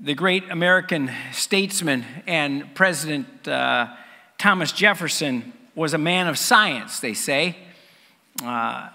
The 0.00 0.14
great 0.14 0.48
American 0.48 1.10
statesman 1.32 2.04
and 2.24 2.72
President 2.76 3.48
uh, 3.48 3.88
Thomas 4.38 4.70
Jefferson 4.70 5.52
was 5.74 5.92
a 5.92 5.98
man 5.98 6.28
of 6.28 6.38
science, 6.38 7.00
they 7.00 7.14
say. 7.14 7.56
Uh, 8.40 8.90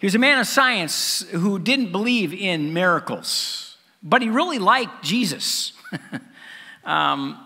he 0.00 0.06
was 0.08 0.16
a 0.16 0.18
man 0.18 0.40
of 0.40 0.48
science 0.48 1.24
who 1.30 1.60
didn't 1.60 1.92
believe 1.92 2.34
in 2.34 2.72
miracles, 2.72 3.76
but 4.02 4.20
he 4.20 4.30
really 4.30 4.58
liked 4.58 5.04
Jesus. 5.04 5.74
um, 6.84 7.38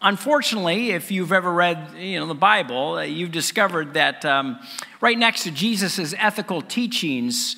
unfortunately, 0.00 0.92
if 0.92 1.10
you've 1.10 1.32
ever 1.32 1.52
read 1.52 1.96
you 1.98 2.20
know, 2.20 2.26
the 2.26 2.36
Bible, 2.36 2.98
uh, 2.98 3.02
you've 3.02 3.32
discovered 3.32 3.94
that 3.94 4.24
um, 4.24 4.60
right 5.00 5.18
next 5.18 5.42
to 5.42 5.50
Jesus' 5.50 6.14
ethical 6.16 6.62
teachings 6.62 7.56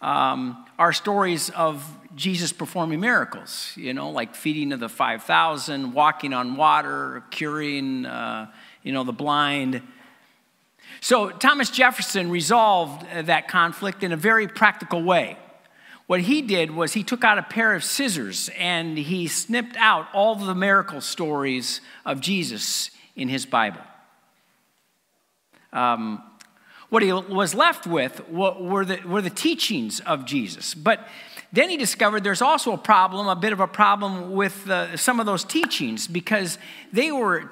um, 0.00 0.66
are 0.80 0.92
stories 0.92 1.48
of 1.50 1.86
Jesus 2.14 2.52
performing 2.52 3.00
miracles, 3.00 3.72
you 3.76 3.94
know, 3.94 4.10
like 4.10 4.34
feeding 4.34 4.72
of 4.72 4.80
the 4.80 4.88
5,000, 4.88 5.92
walking 5.92 6.32
on 6.32 6.56
water, 6.56 7.22
curing, 7.30 8.06
uh, 8.06 8.50
you 8.82 8.92
know, 8.92 9.04
the 9.04 9.12
blind. 9.12 9.82
So 11.00 11.30
Thomas 11.30 11.70
Jefferson 11.70 12.30
resolved 12.30 13.06
uh, 13.12 13.22
that 13.22 13.48
conflict 13.48 14.02
in 14.02 14.12
a 14.12 14.16
very 14.16 14.46
practical 14.46 15.02
way. 15.02 15.36
What 16.06 16.20
he 16.20 16.42
did 16.42 16.70
was 16.70 16.92
he 16.92 17.02
took 17.02 17.24
out 17.24 17.38
a 17.38 17.42
pair 17.42 17.74
of 17.74 17.82
scissors 17.82 18.50
and 18.58 18.98
he 18.98 19.28
snipped 19.28 19.76
out 19.76 20.08
all 20.12 20.34
the 20.34 20.54
miracle 20.54 21.00
stories 21.00 21.80
of 22.04 22.20
Jesus 22.20 22.90
in 23.16 23.28
his 23.28 23.46
Bible. 23.46 23.80
Um, 25.72 26.22
what 26.90 27.02
he 27.02 27.10
was 27.10 27.54
left 27.54 27.86
with 27.86 28.28
were 28.28 28.84
the, 28.84 29.00
were 29.06 29.22
the 29.22 29.30
teachings 29.30 30.00
of 30.00 30.26
Jesus. 30.26 30.74
But 30.74 31.08
then 31.52 31.68
he 31.68 31.76
discovered 31.76 32.24
there's 32.24 32.42
also 32.42 32.72
a 32.72 32.78
problem, 32.78 33.28
a 33.28 33.36
bit 33.36 33.52
of 33.52 33.60
a 33.60 33.66
problem 33.66 34.32
with 34.32 34.68
uh, 34.70 34.96
some 34.96 35.20
of 35.20 35.26
those 35.26 35.44
teachings 35.44 36.06
because 36.06 36.58
they 36.92 37.12
were 37.12 37.50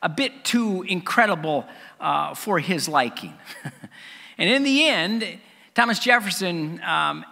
a 0.00 0.08
bit 0.08 0.44
too 0.44 0.82
incredible 0.82 1.66
uh, 2.00 2.34
for 2.34 2.60
his 2.60 2.88
liking. 2.88 3.34
and 4.38 4.48
in 4.48 4.62
the 4.62 4.86
end, 4.86 5.38
Thomas 5.74 5.98
Jefferson 5.98 6.80
um, 6.82 7.24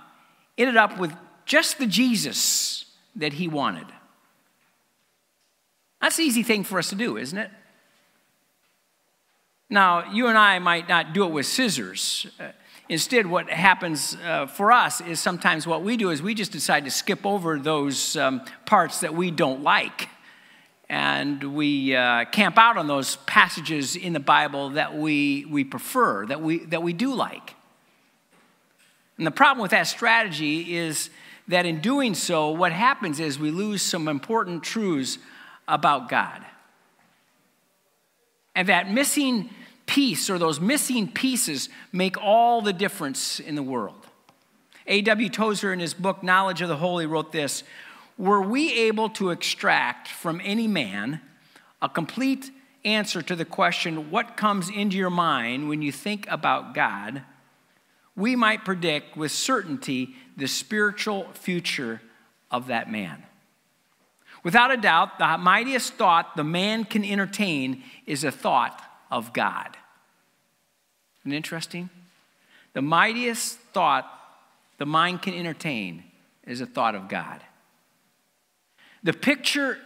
ended 0.58 0.76
up 0.76 0.98
with 0.98 1.12
just 1.46 1.78
the 1.78 1.86
Jesus 1.86 2.86
that 3.16 3.34
he 3.34 3.46
wanted. 3.48 3.86
That's 6.00 6.18
an 6.18 6.24
easy 6.24 6.42
thing 6.42 6.64
for 6.64 6.78
us 6.78 6.88
to 6.90 6.94
do, 6.94 7.16
isn't 7.16 7.38
it? 7.38 7.50
Now, 9.68 10.10
you 10.12 10.26
and 10.26 10.36
I 10.36 10.58
might 10.58 10.88
not 10.88 11.12
do 11.12 11.24
it 11.24 11.30
with 11.30 11.46
scissors. 11.46 12.26
Instead, 12.90 13.24
what 13.24 13.48
happens 13.48 14.16
uh, 14.24 14.48
for 14.48 14.72
us 14.72 15.00
is 15.00 15.20
sometimes 15.20 15.64
what 15.64 15.84
we 15.84 15.96
do 15.96 16.10
is 16.10 16.20
we 16.20 16.34
just 16.34 16.50
decide 16.50 16.84
to 16.84 16.90
skip 16.90 17.24
over 17.24 17.56
those 17.56 18.16
um, 18.16 18.44
parts 18.66 18.98
that 18.98 19.14
we 19.14 19.30
don't 19.30 19.62
like 19.62 20.08
and 20.88 21.54
we 21.54 21.94
uh, 21.94 22.24
camp 22.32 22.58
out 22.58 22.76
on 22.76 22.88
those 22.88 23.14
passages 23.26 23.94
in 23.94 24.12
the 24.12 24.18
Bible 24.18 24.70
that 24.70 24.96
we, 24.96 25.44
we 25.48 25.62
prefer, 25.62 26.26
that 26.26 26.42
we, 26.42 26.64
that 26.64 26.82
we 26.82 26.92
do 26.92 27.14
like. 27.14 27.54
And 29.18 29.24
the 29.24 29.30
problem 29.30 29.62
with 29.62 29.70
that 29.70 29.86
strategy 29.86 30.76
is 30.76 31.10
that 31.46 31.66
in 31.66 31.80
doing 31.80 32.12
so, 32.12 32.50
what 32.50 32.72
happens 32.72 33.20
is 33.20 33.38
we 33.38 33.52
lose 33.52 33.82
some 33.82 34.08
important 34.08 34.64
truths 34.64 35.18
about 35.68 36.08
God. 36.08 36.44
And 38.56 38.68
that 38.68 38.90
missing 38.90 39.48
piece 39.90 40.30
or 40.30 40.38
those 40.38 40.60
missing 40.60 41.10
pieces 41.10 41.68
make 41.92 42.16
all 42.22 42.62
the 42.62 42.72
difference 42.72 43.40
in 43.40 43.56
the 43.56 43.62
world. 43.62 44.06
A.W. 44.86 45.28
Tozer, 45.28 45.72
in 45.72 45.80
his 45.80 45.94
book, 45.94 46.22
Knowledge 46.22 46.62
of 46.62 46.68
the 46.68 46.76
Holy, 46.76 47.06
wrote 47.06 47.32
this 47.32 47.64
were 48.16 48.40
we 48.40 48.72
able 48.72 49.08
to 49.08 49.30
extract 49.30 50.06
from 50.06 50.40
any 50.44 50.68
man 50.68 51.20
a 51.82 51.88
complete 51.88 52.50
answer 52.84 53.20
to 53.20 53.34
the 53.34 53.44
question, 53.44 54.10
What 54.10 54.36
comes 54.36 54.70
into 54.70 54.96
your 54.96 55.10
mind 55.10 55.68
when 55.68 55.82
you 55.82 55.90
think 55.90 56.26
about 56.30 56.72
God? 56.72 57.22
we 58.16 58.36
might 58.36 58.64
predict 58.64 59.16
with 59.16 59.32
certainty 59.32 60.14
the 60.36 60.46
spiritual 60.46 61.28
future 61.32 62.02
of 62.50 62.66
that 62.66 62.90
man. 62.90 63.24
Without 64.42 64.70
a 64.70 64.76
doubt, 64.76 65.18
the 65.18 65.38
mightiest 65.38 65.94
thought 65.94 66.36
the 66.36 66.44
man 66.44 66.84
can 66.84 67.04
entertain 67.04 67.82
is 68.06 68.24
a 68.24 68.30
thought 68.30 68.82
of 69.10 69.32
God. 69.32 69.76
Isn't 71.22 71.32
interesting? 71.32 71.90
The 72.72 72.82
mightiest 72.82 73.58
thought 73.72 74.10
the 74.78 74.86
mind 74.86 75.22
can 75.22 75.34
entertain 75.34 76.04
is 76.46 76.60
a 76.60 76.66
thought 76.66 76.94
of 76.94 77.08
God. 77.08 77.40
The 79.02 79.12
picture 79.12 79.78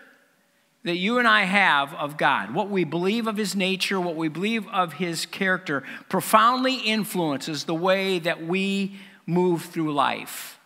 that 0.84 0.96
you 0.96 1.18
and 1.18 1.26
I 1.26 1.44
have 1.44 1.94
of 1.94 2.16
God, 2.16 2.54
what 2.54 2.68
we 2.68 2.84
believe 2.84 3.26
of 3.26 3.36
His 3.36 3.56
nature, 3.56 3.98
what 3.98 4.16
we 4.16 4.28
believe 4.28 4.68
of 4.68 4.94
His 4.94 5.26
character, 5.26 5.82
profoundly 6.08 6.76
influences 6.76 7.64
the 7.64 7.74
way 7.74 8.18
that 8.20 8.46
we 8.46 8.96
move 9.26 9.62
through 9.62 9.94
life. 9.94 10.58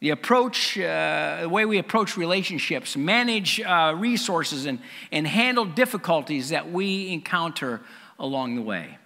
The 0.00 0.10
approach, 0.10 0.78
uh, 0.78 1.42
the 1.42 1.48
way 1.48 1.66
we 1.66 1.78
approach 1.78 2.16
relationships, 2.16 2.96
manage 2.96 3.60
uh, 3.60 3.94
resources, 3.96 4.66
and, 4.66 4.80
and 5.12 5.26
handle 5.26 5.64
difficulties 5.64 6.48
that 6.48 6.72
we 6.72 7.12
encounter 7.12 7.80
along 8.18 8.56
the 8.56 8.62
way. 8.62 8.98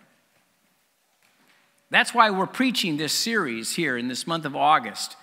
That's 1.91 2.15
why 2.15 2.31
we're 2.31 2.47
preaching 2.47 2.97
this 2.97 3.12
series 3.12 3.75
here 3.75 3.97
in 3.97 4.09
this 4.09 4.27
month 4.27 4.45
of 4.45 4.56
August 4.56 5.17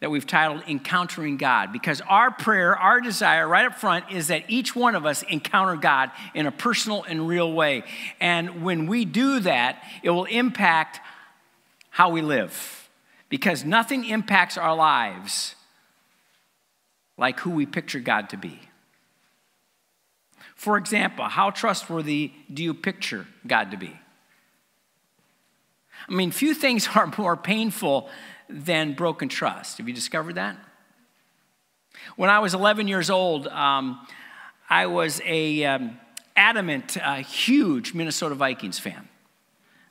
that 0.00 0.10
we've 0.10 0.26
titled 0.26 0.62
Encountering 0.68 1.38
God 1.38 1.72
because 1.72 2.02
our 2.02 2.30
prayer, 2.30 2.76
our 2.76 3.00
desire 3.00 3.48
right 3.48 3.64
up 3.64 3.78
front 3.78 4.10
is 4.10 4.28
that 4.28 4.44
each 4.48 4.76
one 4.76 4.94
of 4.94 5.06
us 5.06 5.22
encounter 5.22 5.76
God 5.76 6.10
in 6.34 6.46
a 6.46 6.52
personal 6.52 7.04
and 7.04 7.26
real 7.26 7.50
way. 7.50 7.84
And 8.20 8.62
when 8.62 8.86
we 8.86 9.04
do 9.04 9.40
that, 9.40 9.82
it 10.02 10.10
will 10.10 10.26
impact 10.26 11.00
how 11.88 12.10
we 12.10 12.20
live 12.20 12.90
because 13.30 13.64
nothing 13.64 14.04
impacts 14.04 14.58
our 14.58 14.74
lives 14.74 15.54
like 17.16 17.40
who 17.40 17.50
we 17.50 17.64
picture 17.64 18.00
God 18.00 18.28
to 18.30 18.36
be. 18.36 18.60
For 20.54 20.76
example, 20.76 21.24
how 21.26 21.50
trustworthy 21.50 22.32
do 22.52 22.62
you 22.62 22.74
picture 22.74 23.26
God 23.46 23.70
to 23.70 23.76
be? 23.76 23.98
I 26.08 26.12
mean, 26.12 26.30
few 26.30 26.54
things 26.54 26.88
are 26.94 27.12
more 27.18 27.36
painful 27.36 28.08
than 28.48 28.94
broken 28.94 29.28
trust. 29.28 29.78
Have 29.78 29.88
you 29.88 29.94
discovered 29.94 30.34
that? 30.34 30.56
When 32.16 32.30
I 32.30 32.40
was 32.40 32.54
11 32.54 32.88
years 32.88 33.10
old, 33.10 33.46
um, 33.48 34.06
I 34.68 34.86
was 34.86 35.20
a 35.24 35.64
um, 35.64 35.98
adamant, 36.36 36.96
uh, 36.96 37.16
huge 37.16 37.94
Minnesota 37.94 38.34
Vikings 38.34 38.78
fan. 38.78 39.08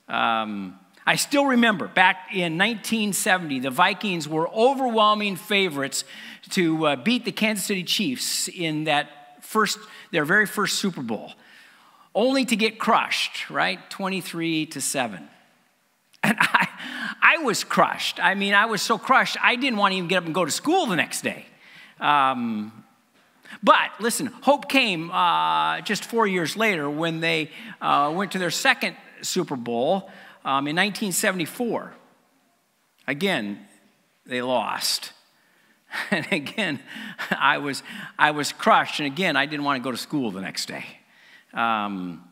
Um, 0.08 0.78
I 1.06 1.16
still 1.16 1.46
remember 1.46 1.88
back 1.88 2.28
in 2.32 2.56
1970, 2.56 3.60
the 3.60 3.70
Vikings 3.70 4.28
were 4.28 4.48
overwhelming 4.48 5.36
favorites 5.36 6.04
to 6.50 6.86
uh, 6.86 6.96
beat 6.96 7.24
the 7.24 7.32
Kansas 7.32 7.64
City 7.64 7.84
Chiefs 7.84 8.48
in 8.48 8.84
that 8.84 9.42
first, 9.42 9.78
their 10.12 10.24
very 10.24 10.46
first 10.46 10.78
Super 10.78 11.02
Bowl, 11.02 11.32
only 12.14 12.44
to 12.46 12.56
get 12.56 12.78
crushed, 12.78 13.50
right? 13.50 13.78
23 13.90 14.66
to 14.66 14.80
7. 14.80 15.28
And 16.24 16.38
I, 16.40 16.68
I 17.20 17.36
was 17.38 17.64
crushed. 17.64 18.18
I 18.18 18.34
mean, 18.34 18.54
I 18.54 18.64
was 18.64 18.80
so 18.80 18.96
crushed, 18.96 19.36
I 19.42 19.56
didn't 19.56 19.78
want 19.78 19.92
to 19.92 19.96
even 19.98 20.08
get 20.08 20.16
up 20.16 20.24
and 20.24 20.34
go 20.34 20.44
to 20.44 20.50
school 20.50 20.86
the 20.86 20.96
next 20.96 21.20
day. 21.20 21.44
Um, 22.00 22.84
but 23.62 23.90
listen, 24.00 24.26
hope 24.26 24.68
came 24.68 25.10
uh, 25.10 25.82
just 25.82 26.04
four 26.04 26.26
years 26.26 26.56
later 26.56 26.88
when 26.88 27.20
they 27.20 27.50
uh, 27.80 28.12
went 28.14 28.32
to 28.32 28.38
their 28.38 28.50
second 28.50 28.96
Super 29.20 29.54
Bowl 29.54 30.10
um, 30.46 30.66
in 30.66 30.76
1974. 30.76 31.92
Again, 33.06 33.60
they 34.26 34.42
lost. 34.42 35.12
And 36.10 36.26
again, 36.32 36.80
I 37.30 37.58
was, 37.58 37.84
I 38.18 38.32
was 38.32 38.52
crushed. 38.52 38.98
And 38.98 39.06
again, 39.06 39.36
I 39.36 39.46
didn't 39.46 39.64
want 39.64 39.80
to 39.80 39.84
go 39.84 39.92
to 39.92 39.96
school 39.96 40.32
the 40.32 40.40
next 40.40 40.66
day. 40.66 40.84
Um, 41.52 42.24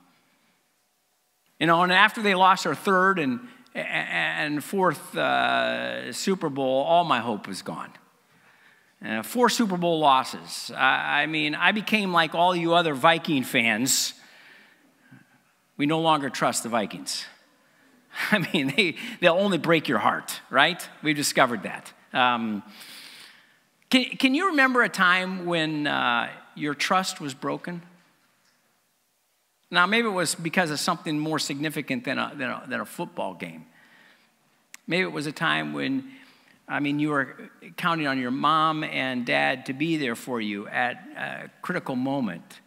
you 1.60 1.68
know, 1.68 1.80
and 1.82 1.92
after 1.92 2.22
they 2.22 2.34
lost 2.34 2.64
their 2.64 2.74
third 2.74 3.20
and 3.20 3.38
and 3.74 4.62
fourth 4.62 5.16
uh, 5.16 6.12
Super 6.12 6.48
Bowl, 6.48 6.82
all 6.82 7.04
my 7.04 7.20
hope 7.20 7.48
was 7.48 7.62
gone. 7.62 7.90
Uh, 9.04 9.22
four 9.22 9.48
Super 9.48 9.76
Bowl 9.76 9.98
losses. 9.98 10.70
I, 10.76 11.22
I 11.22 11.26
mean, 11.26 11.54
I 11.54 11.72
became 11.72 12.12
like 12.12 12.34
all 12.34 12.54
you 12.54 12.74
other 12.74 12.94
Viking 12.94 13.42
fans. 13.42 14.14
We 15.76 15.86
no 15.86 16.00
longer 16.00 16.30
trust 16.30 16.62
the 16.62 16.68
Vikings. 16.68 17.24
I 18.30 18.46
mean, 18.52 18.72
they, 18.76 18.96
they'll 19.20 19.34
only 19.34 19.58
break 19.58 19.88
your 19.88 19.98
heart, 19.98 20.40
right? 20.50 20.86
We've 21.02 21.16
discovered 21.16 21.64
that. 21.64 21.92
Um, 22.12 22.62
can, 23.90 24.04
can 24.16 24.34
you 24.34 24.48
remember 24.48 24.82
a 24.82 24.88
time 24.88 25.46
when 25.46 25.86
uh, 25.86 26.28
your 26.54 26.74
trust 26.74 27.20
was 27.20 27.34
broken? 27.34 27.82
Now, 29.72 29.86
maybe 29.86 30.06
it 30.06 30.12
was 30.12 30.34
because 30.34 30.70
of 30.70 30.78
something 30.78 31.18
more 31.18 31.38
significant 31.38 32.04
than 32.04 32.18
a, 32.18 32.32
than 32.36 32.50
a, 32.50 32.62
than 32.68 32.80
a 32.80 32.84
football 32.84 33.32
game. 33.32 33.64
Maybe 34.86 35.02
it 35.02 35.12
was 35.12 35.26
a 35.26 35.32
time 35.32 35.72
when 35.72 36.10
I 36.68 36.80
mean, 36.80 36.98
you 36.98 37.08
were 37.08 37.36
counting 37.76 38.06
on 38.06 38.20
your 38.20 38.30
mom 38.30 38.84
and 38.84 39.26
dad 39.26 39.66
to 39.66 39.72
be 39.72 39.96
there 39.96 40.14
for 40.14 40.40
you 40.40 40.68
at 40.68 40.96
a 41.16 41.50
critical 41.60 41.96
moment, 41.96 42.60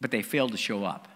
but 0.00 0.10
they 0.10 0.22
failed 0.22 0.52
to 0.52 0.56
show 0.56 0.84
up. 0.84 1.08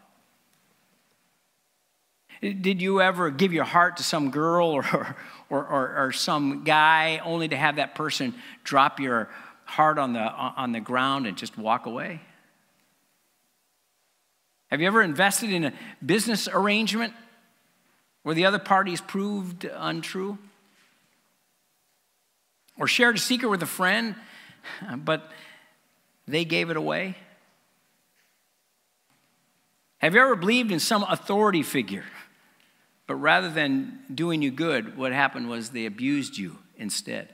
Did 2.41 2.83
you 2.83 3.01
ever 3.01 3.31
give 3.31 3.53
your 3.53 3.65
heart 3.65 3.97
to 3.99 4.03
some 4.03 4.31
girl 4.31 4.69
or, 4.69 4.85
or, 5.51 5.65
or, 5.65 6.07
or, 6.07 6.13
some 6.13 6.65
guy 6.65 7.21
only 7.25 7.49
to 7.49 7.57
have 7.57 7.77
that 7.77 7.95
person 7.95 8.35
drop 8.65 8.99
your 8.99 9.29
heart 9.65 9.99
on 9.99 10.15
the, 10.15 10.21
on 10.21 10.73
the 10.73 10.81
ground 10.81 11.27
and 11.27 11.37
just 11.37 11.59
walk 11.59 11.87
away? 11.87 12.21
Have 14.71 14.81
you 14.81 14.87
ever 14.87 15.03
invested 15.03 15.53
in 15.53 15.65
a 15.65 15.73
business 16.05 16.49
arrangement 16.49 17.13
where 18.23 18.35
the 18.35 18.45
other 18.45 18.61
parties 18.61 19.01
proved 19.01 19.65
untrue? 19.65 20.39
Or 22.79 22.87
shared 22.87 23.17
a 23.17 23.19
secret 23.19 23.49
with 23.49 23.63
a 23.63 23.67
friend, 23.67 24.15
but 24.97 25.31
they 26.27 26.45
gave 26.45 26.71
it 26.71 26.77
away? 26.77 27.17
Have 29.99 30.15
you 30.15 30.21
ever 30.21 30.37
believed 30.37 30.71
in 30.71 30.79
some 30.79 31.03
authority 31.03 31.63
figure, 31.63 32.05
but 33.07 33.17
rather 33.17 33.51
than 33.51 33.99
doing 34.15 34.41
you 34.41 34.51
good, 34.51 34.97
what 34.97 35.13
happened 35.13 35.51
was 35.51 35.71
they 35.71 35.85
abused 35.85 36.39
you 36.39 36.59
instead? 36.77 37.29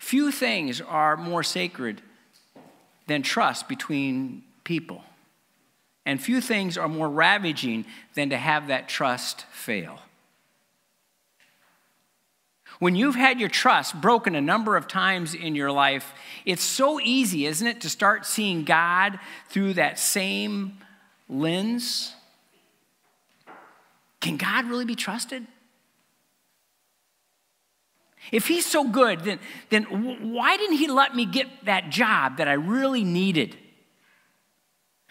Few 0.00 0.30
things 0.30 0.80
are 0.80 1.16
more 1.16 1.42
sacred 1.42 2.02
than 3.06 3.22
trust 3.22 3.68
between 3.68 4.42
people. 4.66 5.02
And 6.04 6.20
few 6.20 6.42
things 6.42 6.76
are 6.76 6.88
more 6.88 7.08
ravaging 7.08 7.86
than 8.14 8.30
to 8.30 8.36
have 8.36 8.66
that 8.66 8.88
trust 8.88 9.46
fail. 9.52 10.00
When 12.78 12.94
you've 12.94 13.14
had 13.14 13.40
your 13.40 13.48
trust 13.48 13.98
broken 14.02 14.34
a 14.34 14.40
number 14.40 14.76
of 14.76 14.86
times 14.86 15.34
in 15.34 15.54
your 15.54 15.72
life, 15.72 16.12
it's 16.44 16.62
so 16.62 17.00
easy, 17.00 17.46
isn't 17.46 17.66
it, 17.66 17.80
to 17.80 17.88
start 17.88 18.26
seeing 18.26 18.64
God 18.64 19.18
through 19.48 19.74
that 19.74 19.98
same 19.98 20.76
lens? 21.28 22.12
Can 24.20 24.36
God 24.36 24.66
really 24.66 24.84
be 24.84 24.96
trusted? 24.96 25.46
If 28.32 28.48
he's 28.48 28.66
so 28.66 28.88
good, 28.88 29.20
then, 29.20 29.38
then 29.70 29.84
why 30.34 30.56
didn't 30.56 30.76
he 30.76 30.88
let 30.88 31.14
me 31.14 31.24
get 31.24 31.46
that 31.64 31.90
job 31.90 32.38
that 32.38 32.48
I 32.48 32.54
really 32.54 33.04
needed? 33.04 33.56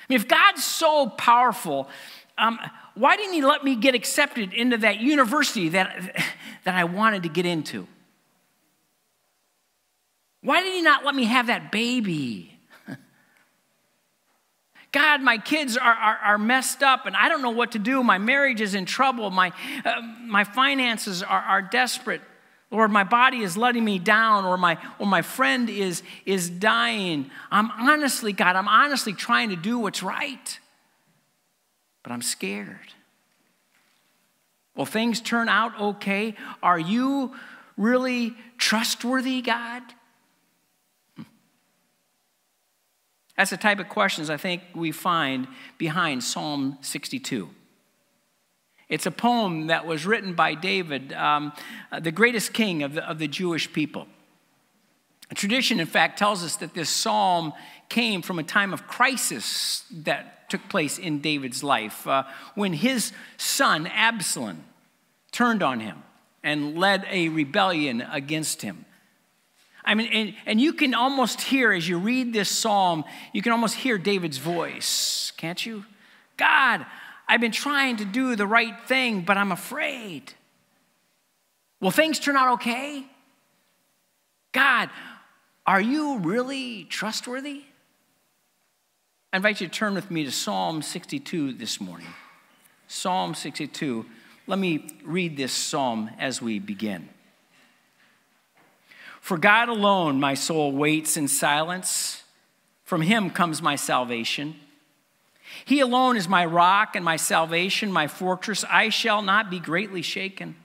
I 0.08 0.14
mean, 0.14 0.20
if 0.20 0.28
God's 0.28 0.64
so 0.64 1.10
powerful, 1.10 1.90
um, 2.38 2.60
why 2.94 3.18
didn't 3.18 3.34
He 3.34 3.42
let 3.42 3.64
me 3.64 3.76
get 3.76 3.96
accepted 3.96 4.54
into 4.54 4.78
that 4.78 5.00
university 5.00 5.70
that, 5.70 6.16
that 6.64 6.76
I 6.76 6.84
wanted 6.84 7.24
to 7.24 7.30
get 7.30 7.46
into? 7.46 7.88
Why 10.42 10.62
did 10.62 10.74
He 10.74 10.84
not 10.84 11.04
let 11.04 11.16
me 11.16 11.24
have 11.24 11.48
that 11.48 11.72
baby? 11.72 12.60
God, 14.92 15.22
my 15.22 15.40
kids 15.40 15.76
are, 15.76 15.94
are, 15.94 16.18
are, 16.18 16.38
messed 16.38 16.84
up 16.84 17.08
and 17.08 17.16
I 17.16 17.28
don't 17.28 17.42
know 17.42 17.50
what 17.50 17.72
to 17.72 17.80
do. 17.80 18.04
My 18.04 18.20
marriage 18.20 18.62
is 18.62 18.76
in 18.76 18.86
trouble. 18.86 19.32
My, 19.32 19.52
uh, 19.84 20.02
my 20.22 20.44
finances 20.44 21.24
are, 21.24 21.42
are 21.42 21.62
desperate. 21.64 22.22
Lord, 22.72 22.92
my 22.92 23.04
body 23.04 23.42
is 23.42 23.56
letting 23.56 23.86
me 23.86 24.00
down, 24.00 24.44
or 24.44 24.58
my, 24.58 24.78
or 25.00 25.06
my 25.06 25.22
friend 25.22 25.70
is, 25.70 26.04
is 26.26 26.50
dying. 26.50 27.30
I'm 27.52 27.72
honestly, 27.72 28.34
God, 28.34 28.56
I'm 28.56 28.68
honestly 28.68 29.14
trying 29.14 29.50
to 29.50 29.56
do 29.56 29.78
what's 29.78 30.02
right, 30.02 30.60
but 32.04 32.12
I'm 32.12 32.22
scared. 32.22 32.94
Will 34.76 34.86
things 34.86 35.22
turn 35.22 35.48
out 35.48 35.80
okay? 35.80 36.36
Are 36.62 36.80
you 36.80 37.34
really 37.78 38.36
trustworthy, 38.58 39.42
God? 39.42 39.84
Hmm. 41.16 41.24
That's 43.38 43.52
the 43.52 43.58
type 43.58 43.80
of 43.80 43.90
questions 43.90 44.30
I 44.30 44.38
think 44.38 44.64
we 44.74 44.92
find 44.92 45.48
behind 45.78 46.24
Psalm 46.24 46.78
62. 46.82 47.50
It's 48.88 49.06
a 49.06 49.12
poem 49.12 49.68
that 49.68 49.86
was 49.86 50.06
written 50.06 50.34
by 50.34 50.54
David, 50.54 51.12
um, 51.14 51.54
uh, 51.92 52.00
the 52.00 52.12
greatest 52.12 52.54
king 52.54 52.84
of 52.84 52.94
the, 52.94 53.10
of 53.10 53.18
the 53.20 53.28
Jewish 53.28 53.72
people. 53.74 54.08
Tradition, 55.34 55.80
in 55.80 55.88
fact, 55.88 56.20
tells 56.20 56.44
us 56.44 56.56
that 56.58 56.76
this 56.76 56.90
psalm 56.90 57.54
came 57.90 58.22
from 58.22 58.38
a 58.38 58.44
time 58.44 58.74
of 58.74 58.88
crisis 58.88 59.84
that 59.92 60.50
took 60.50 60.70
place 60.70 61.00
in 61.00 61.20
David's 61.20 61.64
life 61.64 62.06
uh, 62.08 62.24
when 62.54 62.74
his 62.74 63.12
son, 63.38 63.88
Absalom, 63.88 64.64
turned 65.32 65.64
on 65.64 65.80
him 65.80 66.04
and 66.44 66.78
led 66.78 67.06
a 67.10 67.30
rebellion 67.30 68.02
against 68.02 68.62
him. 68.62 68.86
I 69.84 69.96
mean, 69.96 70.08
and, 70.14 70.34
and 70.46 70.62
you 70.62 70.74
can 70.74 70.94
almost 70.94 71.42
hear, 71.42 71.72
as 71.72 71.88
you 71.88 71.98
read 71.98 72.34
this 72.34 72.50
psalm, 72.50 73.04
you 73.34 73.42
can 73.42 73.52
almost 73.52 73.76
hear 73.76 73.98
David's 73.98 74.38
voice, 74.38 75.32
can't 75.38 75.64
you? 75.66 75.86
God, 76.38 76.86
I've 77.28 77.42
been 77.42 77.52
trying 77.52 77.98
to 77.98 78.06
do 78.06 78.36
the 78.36 78.48
right 78.48 78.80
thing, 78.88 79.22
but 79.22 79.38
I'm 79.38 79.52
afraid. 79.52 80.34
Will 81.82 81.92
things 81.92 82.20
turn 82.20 82.36
out 82.36 82.54
okay? 82.54 83.06
God, 84.52 84.90
are 85.66 85.82
you 85.82 86.20
really 86.20 86.86
trustworthy? 86.86 87.64
I 89.34 89.38
invite 89.38 89.60
you 89.60 89.68
to 89.68 89.74
turn 89.74 89.96
with 89.96 90.10
me 90.10 90.24
to 90.24 90.32
Psalm 90.32 90.82
62 90.82 91.54
this 91.54 91.82
morning. 91.82 92.08
Psalm 92.88 93.34
62. 93.34 94.06
Let 94.48 94.60
me 94.60 94.88
read 95.04 95.36
this 95.36 95.52
psalm 95.52 96.12
as 96.20 96.42
we 96.42 96.60
begin. 96.60 97.10
For 99.20 99.38
God 99.38 99.70
alone 99.70 100.20
my 100.20 100.36
soul 100.36 100.72
waits 100.72 101.18
in 101.18 101.28
silence. 101.28 102.24
From 102.84 103.02
him 103.02 103.32
comes 103.32 103.62
my 103.62 103.76
salvation. 103.76 104.56
He 105.66 105.80
alone 105.80 106.18
is 106.18 106.28
my 106.28 106.46
rock 106.46 106.96
and 106.96 107.06
my 107.06 107.18
salvation, 107.18 107.92
my 107.92 108.08
fortress. 108.08 108.64
I 108.70 108.90
shall 108.90 109.22
not 109.22 109.50
be 109.50 109.60
greatly 109.60 110.02
shaken. 110.02 110.56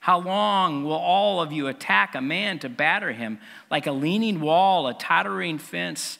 How 0.00 0.18
long 0.18 0.84
will 0.84 0.92
all 0.92 1.42
of 1.42 1.52
you 1.52 1.66
attack 1.66 2.14
a 2.14 2.20
man 2.20 2.58
to 2.60 2.68
batter 2.68 3.12
him 3.12 3.38
like 3.70 3.86
a 3.86 3.92
leaning 3.92 4.40
wall, 4.40 4.86
a 4.88 4.94
tottering 4.94 5.58
fence? 5.58 6.18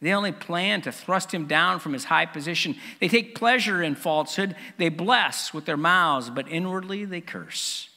They 0.00 0.12
only 0.12 0.32
plan 0.32 0.80
to 0.82 0.92
thrust 0.92 1.32
him 1.32 1.46
down 1.46 1.80
from 1.80 1.92
his 1.92 2.04
high 2.04 2.26
position. 2.26 2.76
They 3.00 3.08
take 3.08 3.34
pleasure 3.34 3.82
in 3.82 3.94
falsehood. 3.94 4.54
They 4.76 4.88
bless 4.90 5.52
with 5.52 5.64
their 5.64 5.76
mouths, 5.76 6.30
but 6.30 6.48
inwardly 6.48 7.04
they 7.04 7.20
curse. 7.20 7.88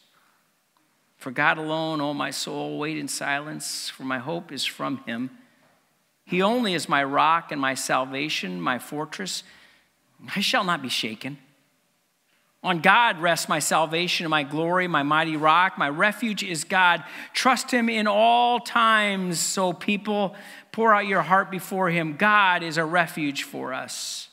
For 1.17 1.29
God 1.29 1.59
alone, 1.59 2.01
O 2.01 2.09
oh 2.09 2.13
my 2.15 2.31
soul, 2.31 2.79
wait 2.79 2.97
in 2.97 3.07
silence, 3.07 3.89
for 3.89 4.03
my 4.03 4.17
hope 4.17 4.51
is 4.51 4.65
from 4.65 4.98
him. 5.05 5.29
He 6.25 6.41
only 6.41 6.73
is 6.73 6.87
my 6.87 7.03
rock 7.03 7.51
and 7.51 7.59
my 7.59 7.73
salvation, 7.73 8.61
my 8.61 8.79
fortress. 8.79 9.43
I 10.35 10.39
shall 10.39 10.63
not 10.63 10.81
be 10.81 10.89
shaken. 10.89 11.37
On 12.63 12.79
God 12.79 13.19
rests 13.19 13.49
my 13.49 13.57
salvation 13.57 14.25
and 14.25 14.29
my 14.29 14.43
glory, 14.43 14.87
my 14.87 15.01
mighty 15.01 15.35
rock. 15.35 15.79
My 15.79 15.89
refuge 15.89 16.43
is 16.43 16.63
God. 16.63 17.03
Trust 17.33 17.71
Him 17.71 17.89
in 17.89 18.05
all 18.05 18.59
times. 18.59 19.39
So, 19.39 19.73
people, 19.73 20.35
pour 20.71 20.93
out 20.93 21.07
your 21.07 21.23
heart 21.23 21.49
before 21.49 21.89
Him. 21.89 22.17
God 22.17 22.61
is 22.61 22.77
a 22.77 22.85
refuge 22.85 23.43
for 23.43 23.73
us. 23.73 24.29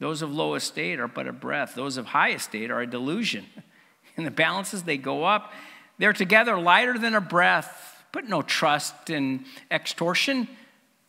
Those 0.00 0.22
of 0.22 0.32
low 0.32 0.54
estate 0.54 0.98
are 0.98 1.08
but 1.08 1.28
a 1.28 1.32
breath, 1.32 1.74
those 1.74 1.96
of 1.96 2.06
high 2.06 2.32
estate 2.32 2.70
are 2.70 2.80
a 2.80 2.86
delusion. 2.86 3.44
In 4.16 4.24
the 4.24 4.30
balances, 4.30 4.84
they 4.84 4.96
go 4.96 5.24
up. 5.24 5.52
They're 5.98 6.12
together 6.12 6.58
lighter 6.58 6.98
than 6.98 7.14
a 7.14 7.20
breath. 7.20 7.93
Put 8.14 8.28
no 8.28 8.42
trust 8.42 9.10
in 9.10 9.44
extortion. 9.72 10.46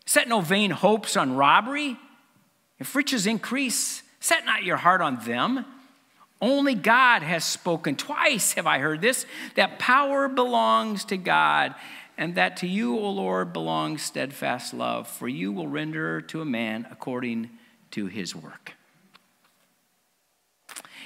Set 0.08 0.28
no 0.28 0.42
vain 0.42 0.72
hopes 0.72 1.16
on 1.16 1.36
robbery. 1.36 1.98
If 2.80 2.96
riches 2.96 3.28
increase, 3.28 4.02
set 4.20 4.44
not 4.44 4.64
your 4.64 4.78
heart 4.78 5.02
on 5.02 5.24
them. 5.24 5.66
Only 6.42 6.74
God 6.74 7.22
has 7.22 7.46
spoken. 7.46 7.96
Twice 7.96 8.54
have 8.54 8.66
I 8.66 8.80
heard 8.80 9.02
this 9.02 9.28
that 9.54 9.78
power 9.78 10.28
belongs 10.28 11.06
to 11.06 11.16
God, 11.18 11.76
and 12.18 12.34
that 12.34 12.58
to 12.58 12.68
you, 12.68 12.98
O 12.98 13.12
Lord, 13.12 13.54
belongs 13.54 14.02
steadfast 14.02 14.74
love, 14.74 15.08
for 15.08 15.28
you 15.28 15.52
will 15.52 15.68
render 15.68 16.22
to 16.22 16.42
a 16.42 16.46
man 16.46 16.88
according 16.90 17.52
to 17.92 18.08
his 18.08 18.36
work. 18.36 18.74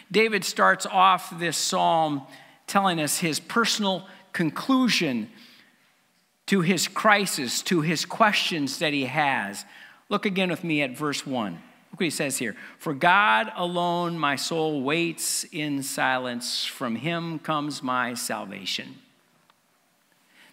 David 0.09 0.45
starts 0.45 0.85
off 0.85 1.37
this 1.37 1.57
psalm 1.57 2.21
telling 2.67 3.01
us 3.01 3.17
his 3.17 3.41
personal 3.41 4.07
conclusion 4.31 5.29
to 6.49 6.61
his 6.61 6.87
crisis, 6.87 7.61
to 7.61 7.81
his 7.81 8.05
questions 8.05 8.79
that 8.79 8.91
he 8.91 9.05
has. 9.05 9.65
Look 10.09 10.25
again 10.25 10.49
with 10.49 10.63
me 10.63 10.81
at 10.81 10.97
verse 10.97 11.23
1. 11.23 11.53
Look 11.53 11.61
what 11.91 12.03
he 12.03 12.09
says 12.09 12.39
here. 12.39 12.55
For 12.79 12.95
God 12.95 13.51
alone 13.55 14.17
my 14.17 14.35
soul 14.35 14.81
waits 14.81 15.43
in 15.51 15.83
silence, 15.83 16.65
from 16.65 16.95
him 16.95 17.37
comes 17.37 17.83
my 17.83 18.15
salvation. 18.15 18.95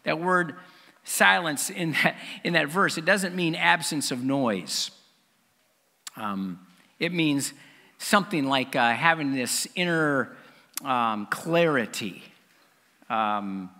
That 0.02 0.20
word 0.20 0.56
silence 1.04 1.70
in 1.70 1.92
that, 1.92 2.16
in 2.44 2.52
that 2.52 2.68
verse, 2.68 2.98
it 2.98 3.06
doesn't 3.06 3.34
mean 3.34 3.54
absence 3.54 4.10
of 4.10 4.22
noise. 4.22 4.90
Um, 6.14 6.60
it 6.98 7.14
means 7.14 7.54
something 7.96 8.44
like 8.44 8.76
uh, 8.76 8.92
having 8.92 9.34
this 9.34 9.66
inner 9.74 10.36
um, 10.84 11.24
clarity. 11.30 12.22
Um, 13.08 13.70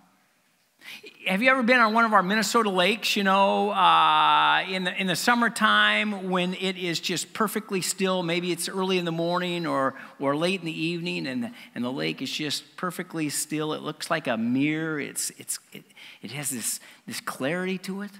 have 1.27 1.41
you 1.41 1.49
ever 1.49 1.63
been 1.63 1.79
on 1.79 1.93
one 1.93 2.05
of 2.05 2.13
our 2.13 2.23
Minnesota 2.23 2.69
lakes, 2.69 3.15
you 3.15 3.23
know, 3.23 3.71
uh, 3.71 4.63
in, 4.69 4.85
the, 4.85 4.99
in 4.99 5.07
the 5.07 5.15
summertime 5.15 6.29
when 6.29 6.53
it 6.53 6.77
is 6.77 6.99
just 6.99 7.33
perfectly 7.33 7.81
still? 7.81 8.23
Maybe 8.23 8.51
it's 8.51 8.69
early 8.69 8.97
in 8.97 9.05
the 9.05 9.11
morning 9.11 9.65
or, 9.65 9.95
or 10.19 10.35
late 10.35 10.61
in 10.61 10.65
the 10.65 10.79
evening, 10.79 11.27
and 11.27 11.43
the, 11.43 11.51
and 11.75 11.83
the 11.83 11.91
lake 11.91 12.21
is 12.21 12.31
just 12.31 12.77
perfectly 12.77 13.29
still. 13.29 13.73
It 13.73 13.81
looks 13.81 14.09
like 14.09 14.27
a 14.27 14.37
mirror, 14.37 14.99
it's, 14.99 15.31
it's, 15.37 15.59
it, 15.73 15.83
it 16.21 16.31
has 16.31 16.49
this, 16.49 16.79
this 17.05 17.19
clarity 17.19 17.77
to 17.79 18.01
it. 18.03 18.11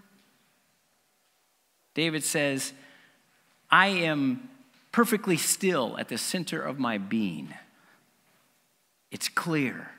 David 1.93 2.24
says, 2.24 2.74
I 3.71 3.88
am 3.88 4.50
perfectly 4.91 5.38
still 5.38 5.97
at 5.97 6.09
the 6.09 6.17
center 6.17 6.62
of 6.62 6.77
my 6.77 6.97
being. 6.97 7.53
It's 9.12 9.29
clear. 9.29 9.91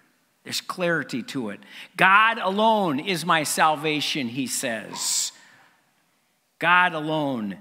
There's 0.44 0.60
clarity 0.60 1.22
to 1.24 1.50
it. 1.50 1.60
God 1.96 2.38
alone 2.38 3.00
is 3.00 3.26
my 3.26 3.42
salvation, 3.42 4.28
he 4.28 4.46
says. 4.46 5.32
God 6.58 6.94
alone 6.94 7.56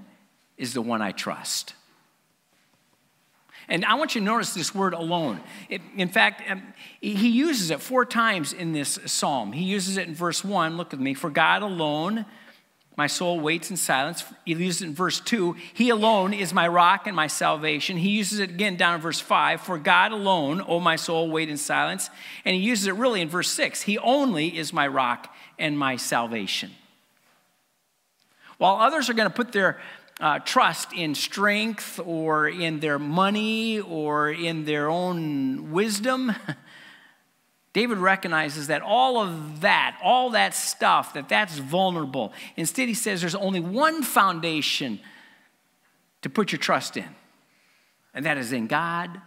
is 0.56 0.74
the 0.74 0.82
one 0.82 1.02
I 1.02 1.12
trust. 1.12 1.74
And 3.68 3.84
I 3.84 3.94
want 3.94 4.14
you 4.14 4.22
to 4.22 4.24
notice 4.24 4.54
this 4.54 4.74
word 4.74 4.94
alone. 4.94 5.40
It, 5.68 5.82
in 5.94 6.08
fact, 6.08 6.42
um, 6.50 6.62
he 7.00 7.28
uses 7.28 7.70
it 7.70 7.80
four 7.80 8.06
times 8.06 8.54
in 8.54 8.72
this 8.72 8.98
psalm. 9.04 9.52
He 9.52 9.64
uses 9.64 9.98
it 9.98 10.08
in 10.08 10.14
verse 10.14 10.42
one. 10.42 10.78
Look 10.78 10.94
at 10.94 11.00
me. 11.00 11.12
For 11.12 11.28
God 11.28 11.62
alone 11.62 12.24
my 12.98 13.06
soul 13.06 13.38
waits 13.38 13.70
in 13.70 13.76
silence. 13.76 14.24
He 14.44 14.54
uses 14.54 14.82
it 14.82 14.86
in 14.86 14.92
verse 14.92 15.20
2. 15.20 15.54
He 15.72 15.88
alone 15.90 16.34
is 16.34 16.52
my 16.52 16.66
rock 16.66 17.06
and 17.06 17.14
my 17.14 17.28
salvation. 17.28 17.96
He 17.96 18.08
uses 18.08 18.40
it 18.40 18.50
again 18.50 18.74
down 18.74 18.96
in 18.96 19.00
verse 19.00 19.20
5. 19.20 19.60
For 19.60 19.78
God 19.78 20.10
alone, 20.10 20.60
O 20.66 20.80
my 20.80 20.96
soul, 20.96 21.30
wait 21.30 21.48
in 21.48 21.58
silence. 21.58 22.10
And 22.44 22.56
he 22.56 22.60
uses 22.60 22.88
it 22.88 22.94
really 22.96 23.20
in 23.20 23.28
verse 23.28 23.52
6. 23.52 23.82
He 23.82 23.98
only 23.98 24.58
is 24.58 24.72
my 24.72 24.88
rock 24.88 25.32
and 25.60 25.78
my 25.78 25.94
salvation. 25.94 26.72
While 28.56 28.74
others 28.74 29.08
are 29.08 29.14
going 29.14 29.30
to 29.30 29.34
put 29.34 29.52
their 29.52 29.80
uh, 30.20 30.40
trust 30.40 30.92
in 30.92 31.14
strength 31.14 32.00
or 32.04 32.48
in 32.48 32.80
their 32.80 32.98
money 32.98 33.78
or 33.78 34.28
in 34.28 34.64
their 34.64 34.90
own 34.90 35.70
wisdom, 35.70 36.32
David 37.72 37.98
recognizes 37.98 38.68
that 38.68 38.82
all 38.82 39.18
of 39.18 39.60
that, 39.60 39.98
all 40.02 40.30
that 40.30 40.54
stuff, 40.54 41.14
that 41.14 41.28
that's 41.28 41.58
vulnerable. 41.58 42.32
Instead, 42.56 42.88
he 42.88 42.94
says 42.94 43.20
there's 43.20 43.34
only 43.34 43.60
one 43.60 44.02
foundation 44.02 45.00
to 46.22 46.30
put 46.30 46.50
your 46.50 46.58
trust 46.58 46.96
in, 46.96 47.08
and 48.14 48.24
that 48.26 48.38
is 48.38 48.52
in 48.52 48.66
God 48.66 49.20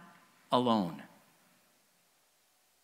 alone. 0.50 1.02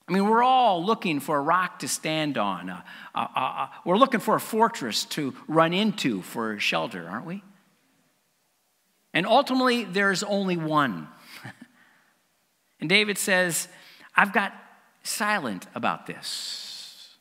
I 0.08 0.12
mean, 0.12 0.26
we're 0.26 0.42
all 0.42 0.82
looking 0.82 1.20
for 1.20 1.36
a 1.36 1.40
rock 1.40 1.80
to 1.80 1.88
stand 1.88 2.38
on. 2.38 2.70
Uh, 2.70 2.82
uh, 3.14 3.26
uh, 3.36 3.66
we're 3.84 3.98
looking 3.98 4.20
for 4.20 4.36
a 4.36 4.40
fortress 4.40 5.04
to 5.06 5.34
run 5.46 5.74
into 5.74 6.22
for 6.22 6.58
shelter, 6.58 7.06
aren't 7.06 7.26
we? 7.26 7.42
And 9.12 9.26
ultimately, 9.26 9.84
there's 9.84 10.22
only 10.22 10.56
one. 10.56 11.08
and 12.80 12.88
David 12.88 13.18
says, 13.18 13.68
I've 14.16 14.32
got 14.32 14.54
silent 15.02 15.66
about 15.74 16.06
this. 16.06 17.16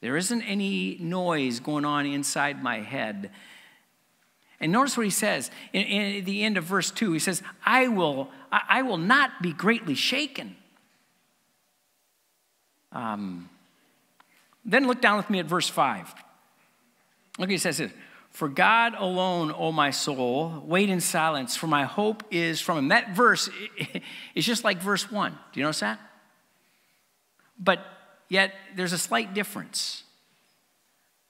There 0.00 0.16
isn't 0.16 0.42
any 0.42 0.96
noise 0.98 1.60
going 1.60 1.84
on 1.84 2.06
inside 2.06 2.62
my 2.62 2.78
head. 2.80 3.30
And 4.60 4.72
notice 4.72 4.96
what 4.96 5.04
he 5.04 5.10
says 5.10 5.50
in, 5.72 5.82
in 5.82 6.24
the 6.24 6.42
end 6.42 6.56
of 6.56 6.64
verse 6.64 6.90
2. 6.90 7.12
He 7.12 7.18
says, 7.18 7.42
I 7.64 7.88
will, 7.88 8.28
I 8.50 8.82
will 8.82 8.98
not 8.98 9.42
be 9.42 9.52
greatly 9.52 9.94
shaken. 9.94 10.56
Um, 12.92 13.48
then 14.64 14.86
look 14.86 15.00
down 15.00 15.16
with 15.16 15.30
me 15.30 15.38
at 15.38 15.46
verse 15.46 15.68
5. 15.68 16.14
Look, 17.38 17.50
he 17.50 17.58
says 17.58 17.78
this 17.78 17.92
For 18.30 18.48
God 18.48 18.94
alone, 18.96 19.52
O 19.56 19.72
my 19.72 19.90
soul, 19.90 20.62
wait 20.66 20.90
in 20.90 21.00
silence, 21.00 21.56
for 21.56 21.66
my 21.66 21.84
hope 21.84 22.22
is 22.30 22.60
from 22.60 22.78
him. 22.78 22.88
That 22.88 23.14
verse 23.14 23.48
is 24.34 24.44
just 24.44 24.64
like 24.64 24.78
verse 24.78 25.10
1. 25.10 25.32
Do 25.52 25.60
you 25.60 25.64
notice 25.64 25.80
that? 25.80 26.00
But 27.60 27.80
yet 28.28 28.54
there's 28.74 28.92
a 28.92 28.98
slight 28.98 29.34
difference. 29.34 30.04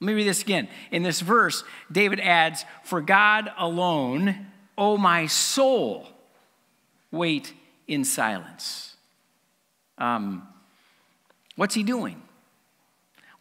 Let 0.01 0.07
me 0.07 0.13
read 0.15 0.27
this 0.27 0.43
again. 0.43 0.69
In 0.91 1.03
this 1.03 1.21
verse, 1.21 1.63
David 1.93 2.21
adds, 2.21 2.65
For 2.85 3.03
God 3.03 3.51
alone, 3.59 4.47
O 4.79 4.97
my 4.97 5.27
soul, 5.27 6.09
wait 7.11 7.53
in 7.87 8.05
silence. 8.05 8.97
Um, 9.99 10.49
what's 11.57 11.75
he 11.75 11.83
doing? 11.83 12.23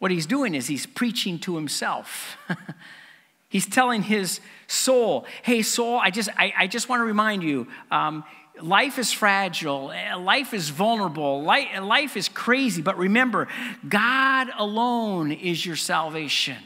What 0.00 0.10
he's 0.10 0.26
doing 0.26 0.54
is 0.54 0.66
he's 0.66 0.84
preaching 0.84 1.38
to 1.40 1.54
himself. 1.54 2.36
he's 3.48 3.66
telling 3.66 4.02
his 4.02 4.40
soul, 4.66 5.24
Hey, 5.42 5.62
soul, 5.62 5.98
I 5.98 6.10
just, 6.10 6.28
I, 6.36 6.52
I 6.58 6.66
just 6.66 6.90
want 6.90 7.00
to 7.00 7.04
remind 7.04 7.42
you, 7.42 7.68
um, 7.90 8.24
life 8.62 8.98
is 8.98 9.12
fragile, 9.12 9.92
life 10.18 10.54
is 10.54 10.70
vulnerable, 10.70 11.42
life 11.42 12.16
is 12.16 12.28
crazy, 12.28 12.82
but 12.82 12.96
remember, 12.98 13.48
God 13.88 14.48
alone 14.56 15.32
is 15.32 15.64
your 15.64 15.76
salvation. 15.76 16.58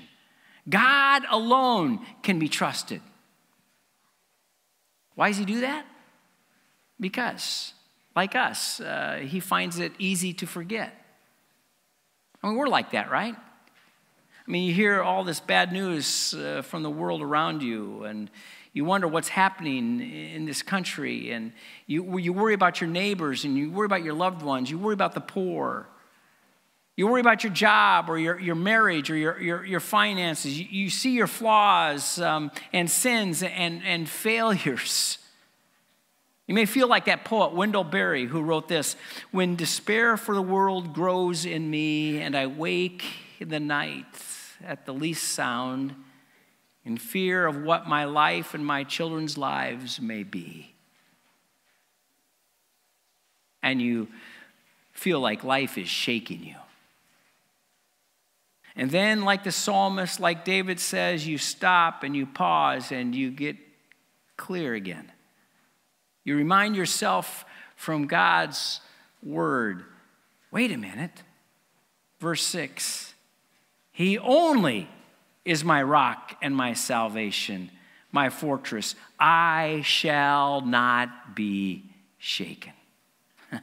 God 0.68 1.24
alone 1.30 2.04
can 2.22 2.38
be 2.38 2.48
trusted. 2.48 3.00
Why 5.14 5.28
does 5.28 5.38
he 5.38 5.44
do 5.44 5.60
that? 5.60 5.86
Because, 6.98 7.72
like 8.16 8.34
us, 8.34 8.80
uh, 8.80 9.20
he 9.22 9.40
finds 9.40 9.78
it 9.78 9.92
easy 9.98 10.32
to 10.34 10.46
forget. 10.46 10.92
I 12.42 12.48
mean, 12.48 12.56
we're 12.56 12.68
like 12.68 12.92
that, 12.92 13.10
right? 13.10 13.34
I 14.46 14.50
mean, 14.50 14.66
you 14.68 14.74
hear 14.74 15.02
all 15.02 15.24
this 15.24 15.40
bad 15.40 15.72
news 15.72 16.34
uh, 16.34 16.62
from 16.62 16.82
the 16.82 16.90
world 16.90 17.22
around 17.22 17.62
you, 17.62 18.04
and 18.04 18.30
you 18.74 18.84
wonder 18.84 19.08
what's 19.08 19.28
happening 19.28 20.00
in 20.00 20.44
this 20.44 20.60
country, 20.60 21.30
and 21.30 21.52
you, 21.86 22.18
you 22.18 22.32
worry 22.32 22.54
about 22.54 22.80
your 22.80 22.90
neighbors, 22.90 23.44
and 23.44 23.56
you 23.56 23.70
worry 23.70 23.86
about 23.86 24.02
your 24.02 24.14
loved 24.14 24.42
ones, 24.42 24.70
you 24.70 24.78
worry 24.78 24.94
about 24.94 25.14
the 25.14 25.20
poor. 25.20 25.88
You 26.96 27.08
worry 27.08 27.20
about 27.20 27.42
your 27.42 27.52
job 27.52 28.08
or 28.08 28.18
your, 28.18 28.38
your 28.38 28.54
marriage 28.54 29.10
or 29.10 29.16
your, 29.16 29.40
your, 29.40 29.64
your 29.64 29.80
finances. 29.80 30.56
You, 30.58 30.66
you 30.70 30.90
see 30.90 31.10
your 31.10 31.26
flaws 31.26 32.20
um, 32.20 32.52
and 32.72 32.88
sins 32.88 33.42
and, 33.42 33.82
and 33.84 34.08
failures. 34.26 35.18
You 36.46 36.54
may 36.54 36.66
feel 36.66 36.86
like 36.86 37.06
that 37.06 37.24
poet, 37.24 37.52
Wendell 37.52 37.84
Berry, 37.84 38.26
who 38.26 38.42
wrote 38.42 38.68
this 38.68 38.96
When 39.30 39.56
despair 39.56 40.16
for 40.16 40.34
the 40.34 40.42
world 40.42 40.92
grows 40.92 41.46
in 41.46 41.68
me, 41.68 42.20
and 42.20 42.36
I 42.36 42.46
wake 42.46 43.04
in 43.40 43.48
the 43.48 43.60
night 43.60 44.04
at 44.62 44.86
the 44.86 44.92
least 44.92 45.32
sound, 45.32 45.94
in 46.84 46.96
fear 46.96 47.46
of 47.46 47.62
what 47.62 47.88
my 47.88 48.04
life 48.04 48.54
and 48.54 48.64
my 48.64 48.84
children's 48.84 49.38
lives 49.38 50.00
may 50.00 50.22
be. 50.22 50.74
And 53.62 53.80
you 53.80 54.08
feel 54.92 55.20
like 55.20 55.42
life 55.42 55.78
is 55.78 55.88
shaking 55.88 56.44
you. 56.44 56.56
And 58.76 58.90
then, 58.90 59.22
like 59.22 59.44
the 59.44 59.52
psalmist, 59.52 60.20
like 60.20 60.44
David 60.44 60.80
says, 60.80 61.26
you 61.26 61.38
stop 61.38 62.02
and 62.02 62.14
you 62.16 62.26
pause 62.26 62.90
and 62.90 63.14
you 63.14 63.30
get 63.30 63.56
clear 64.36 64.74
again. 64.74 65.12
You 66.24 66.36
remind 66.36 66.74
yourself 66.74 67.44
from 67.76 68.06
God's 68.06 68.80
word 69.22 69.84
wait 70.50 70.70
a 70.70 70.78
minute. 70.78 71.22
Verse 72.20 72.42
6 72.42 73.14
He 73.92 74.18
only 74.18 74.88
is 75.44 75.64
my 75.64 75.82
rock 75.82 76.36
and 76.40 76.54
my 76.56 76.72
salvation, 76.72 77.70
my 78.12 78.30
fortress. 78.30 78.94
I 79.18 79.82
shall 79.84 80.60
not 80.62 81.34
be 81.34 81.84
shaken. 82.18 82.72
the 83.50 83.60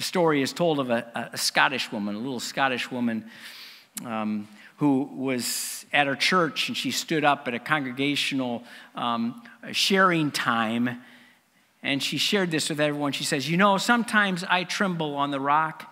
story 0.00 0.42
is 0.42 0.52
told 0.52 0.80
of 0.80 0.90
a, 0.90 1.30
a, 1.32 1.38
Scottish 1.38 1.90
woman, 1.90 2.14
a 2.14 2.18
little 2.18 2.40
Scottish 2.40 2.90
woman 2.90 3.24
um, 4.04 4.48
who 4.76 5.04
was 5.14 5.86
at 5.92 6.06
her 6.06 6.16
church 6.16 6.68
and 6.68 6.76
she 6.76 6.90
stood 6.90 7.24
up 7.24 7.48
at 7.48 7.54
a 7.54 7.58
congregational 7.58 8.64
um, 8.94 9.42
sharing 9.72 10.30
time 10.30 11.00
and 11.82 12.02
she 12.02 12.16
shared 12.16 12.50
this 12.50 12.68
with 12.68 12.80
everyone. 12.80 13.12
She 13.12 13.24
says, 13.24 13.50
You 13.50 13.56
know, 13.56 13.76
sometimes 13.76 14.44
I 14.44 14.64
tremble 14.64 15.16
on 15.16 15.30
the 15.30 15.40
rock 15.40 15.91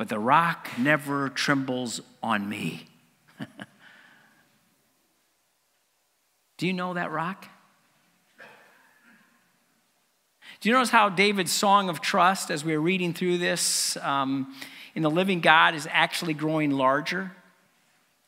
but 0.00 0.08
the 0.08 0.18
rock 0.18 0.70
never 0.78 1.28
trembles 1.28 2.00
on 2.22 2.48
me. 2.48 2.86
Do 6.56 6.66
you 6.66 6.72
know 6.72 6.94
that 6.94 7.10
rock? 7.10 7.46
Do 10.58 10.70
you 10.70 10.74
notice 10.74 10.88
how 10.88 11.10
David's 11.10 11.52
song 11.52 11.90
of 11.90 12.00
trust, 12.00 12.50
as 12.50 12.64
we 12.64 12.72
are 12.72 12.80
reading 12.80 13.12
through 13.12 13.36
this, 13.36 13.98
um, 13.98 14.56
in 14.94 15.02
the 15.02 15.10
living 15.10 15.42
God, 15.42 15.74
is 15.74 15.86
actually 15.90 16.32
growing 16.32 16.70
larger? 16.70 17.32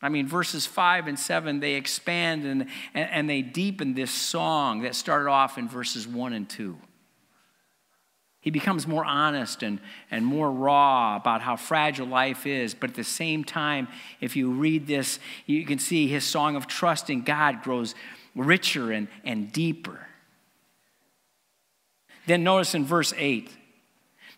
I 0.03 0.11
mean, 0.11 0.27
verses 0.27 0.67
5 0.67 1.07
and 1.07 1.19
7, 1.19 1.61
they 1.61 1.77
expand 1.77 2.45
and, 2.45 2.67
and, 2.93 3.11
and 3.11 3.31
they 3.31 3.41
deepen 3.41 3.95
this 3.95 4.11
song 4.11 4.83
that 4.83 4.95
started 4.95 5.31
off 5.31 5.57
in 5.57 5.71
verses 5.71 6.07
1 6.07 6.35
and 6.35 6.47
2. 6.47 6.77
He 8.43 8.51
becomes 8.51 8.89
more 8.89 9.05
honest 9.05 9.63
and, 9.63 9.79
and 10.11 10.27
more 10.27 10.51
raw 10.51 11.15
about 11.15 11.43
how 11.43 11.55
fragile 11.55 12.09
life 12.09 12.45
is. 12.45 12.75
But 12.75 12.91
at 12.91 12.97
the 12.97 13.05
same 13.05 13.45
time, 13.45 13.87
if 14.21 14.35
you 14.35 14.51
read 14.51 14.89
this, 14.89 15.21
you 15.47 15.65
can 15.65 15.79
see 15.79 16.09
his 16.09 16.25
song 16.25 16.57
of 16.57 16.67
trust 16.67 17.09
in 17.09 17.23
God 17.23 17.63
grows 17.63 17.95
richer 18.35 18.91
and, 18.91 19.07
and 19.25 19.53
deeper. 19.53 20.09
Then 22.27 22.43
notice 22.43 22.75
in 22.75 22.85
verse 22.85 23.15
8. 23.17 23.49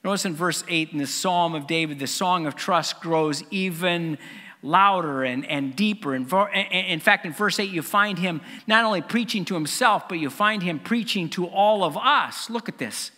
Notice 0.05 0.27
in 0.27 0.35
verse 0.35 0.65
8 0.69 0.91
in 0.93 0.99
the 0.99 1.07
Psalm 1.07 1.55
of 1.55 1.67
David, 1.67 1.99
the 1.99 2.07
song 2.07 2.47
of 2.47 2.55
trust 2.55 3.01
grows 3.01 3.43
even 3.51 4.19
louder 4.63 5.25
and, 5.25 5.47
and 5.47 5.75
deeper. 5.75 6.15
And 6.15 6.31
in 6.71 7.01
fact, 7.01 7.25
in 7.25 7.33
verse 7.33 7.59
8, 7.59 7.71
you 7.71 7.81
find 7.81 8.19
him 8.19 8.43
not 8.67 8.85
only 8.85 9.01
preaching 9.01 9.47
to 9.47 9.55
himself, 9.55 10.11
but 10.11 10.19
you 10.19 10.29
find 10.29 10.63
him 10.63 10.79
preaching 10.79 11.31
to 11.31 11.47
all 11.47 11.85
of 11.85 11.97
us. 11.97 12.51
Look 12.51 12.69
at 12.69 12.77
this. 12.77 13.11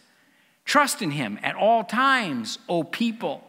Trust 0.66 1.00
in 1.00 1.12
him 1.12 1.38
at 1.42 1.54
all 1.54 1.84
times, 1.84 2.58
O 2.68 2.82
people. 2.82 3.42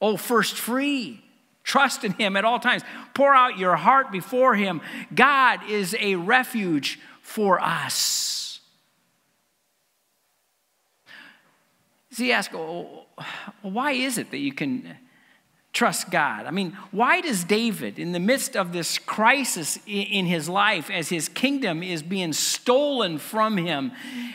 O 0.00 0.16
first 0.16 0.56
free. 0.56 1.22
Trust 1.62 2.02
in 2.02 2.12
him 2.12 2.36
at 2.36 2.44
all 2.44 2.58
times. 2.58 2.82
Pour 3.14 3.34
out 3.34 3.58
your 3.58 3.76
heart 3.76 4.10
before 4.10 4.54
him. 4.54 4.80
God 5.14 5.60
is 5.68 5.94
a 6.00 6.16
refuge 6.16 6.98
for 7.22 7.60
us. 7.60 8.60
See, 12.10 12.32
ask, 12.32 12.52
oh, 12.54 13.06
why 13.62 13.92
is 13.92 14.18
it 14.18 14.30
that 14.30 14.38
you 14.38 14.52
can 14.52 14.96
trust 15.74 16.08
God. 16.08 16.46
I 16.46 16.52
mean, 16.52 16.78
why 16.92 17.20
does 17.20 17.42
David, 17.42 17.98
in 17.98 18.12
the 18.12 18.20
midst 18.20 18.56
of 18.56 18.72
this 18.72 18.96
crisis 18.96 19.78
in 19.86 20.24
his 20.24 20.48
life, 20.48 20.88
as 20.88 21.08
his 21.08 21.28
kingdom 21.28 21.82
is 21.82 22.02
being 22.02 22.32
stolen 22.32 23.18
from 23.18 23.56
him, 23.56 23.90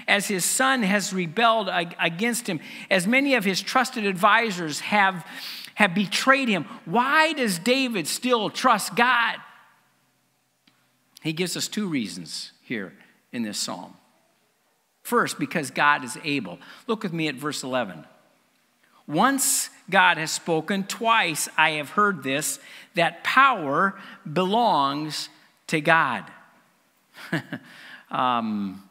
as 0.07 0.27
his 0.27 0.43
son 0.43 0.83
has 0.83 1.13
rebelled 1.13 1.69
against 1.97 2.47
him, 2.47 2.59
as 2.91 3.07
many 3.07 3.35
of 3.35 3.45
his 3.45 3.61
trusted 3.61 4.05
advisors 4.05 4.81
have, 4.81 5.25
have 5.75 5.95
betrayed 5.95 6.49
him, 6.49 6.65
why 6.83 7.31
does 7.31 7.57
David 7.57 8.05
still 8.05 8.49
trust 8.49 8.95
God? 8.95 9.37
He 11.23 11.31
gives 11.31 11.55
us 11.55 11.69
two 11.69 11.87
reasons 11.87 12.51
here 12.63 12.93
in 13.31 13.43
this 13.43 13.57
psalm. 13.57 13.93
First, 15.03 15.39
because 15.39 15.71
God 15.71 16.03
is 16.03 16.17
able. 16.25 16.59
Look 16.85 17.03
with 17.03 17.13
me 17.13 17.29
at 17.29 17.35
verse 17.35 17.63
11. 17.63 18.05
Once 19.07 19.69
God 19.89 20.17
has 20.17 20.31
spoken, 20.31 20.83
twice 20.83 21.49
I 21.57 21.71
have 21.71 21.91
heard 21.91 22.23
this, 22.23 22.59
that 22.95 23.23
power 23.23 23.99
belongs 24.31 25.29
to 25.67 25.81
God. 25.81 26.25
um, 28.11 28.83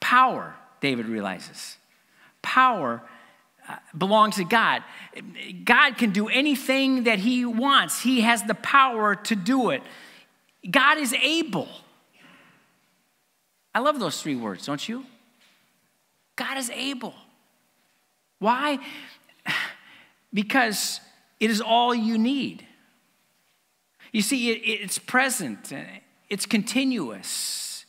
power, 0.00 0.54
David 0.80 1.06
realizes. 1.06 1.76
Power 2.42 3.02
uh, 3.68 3.76
belongs 3.96 4.36
to 4.36 4.44
God. 4.44 4.82
God 5.64 5.98
can 5.98 6.10
do 6.10 6.28
anything 6.28 7.04
that 7.04 7.18
He 7.18 7.44
wants, 7.44 8.02
He 8.02 8.22
has 8.22 8.42
the 8.44 8.54
power 8.54 9.14
to 9.14 9.36
do 9.36 9.70
it. 9.70 9.82
God 10.68 10.98
is 10.98 11.14
able. 11.14 11.68
I 13.74 13.80
love 13.80 14.00
those 14.00 14.20
three 14.20 14.34
words, 14.34 14.66
don't 14.66 14.88
you? 14.88 15.04
God 16.36 16.56
is 16.56 16.70
able. 16.70 17.14
Why? 18.38 18.78
Because 20.30 21.00
it 21.40 21.50
is 21.50 21.62
all 21.62 21.94
you 21.94 22.18
need. 22.18 22.66
You 24.12 24.20
see, 24.20 24.50
it, 24.50 24.60
it's 24.82 24.98
present, 24.98 25.72
it's 26.28 26.44
continuous. 26.44 27.86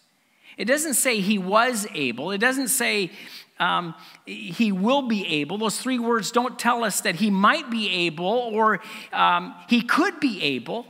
It 0.56 0.64
doesn't 0.64 0.94
say 0.94 1.20
he 1.20 1.38
was 1.38 1.86
able, 1.94 2.32
it 2.32 2.38
doesn't 2.38 2.70
say 2.70 3.12
um, 3.60 3.94
he 4.26 4.72
will 4.72 5.02
be 5.02 5.28
able. 5.28 5.58
Those 5.58 5.80
three 5.80 6.00
words 6.00 6.32
don't 6.32 6.58
tell 6.58 6.84
us 6.86 7.02
that 7.02 7.16
he 7.16 7.30
might 7.30 7.70
be 7.70 7.90
able 8.08 8.26
or 8.26 8.80
um, 9.12 9.54
he 9.68 9.82
could 9.82 10.20
be 10.22 10.42
able. 10.42 10.86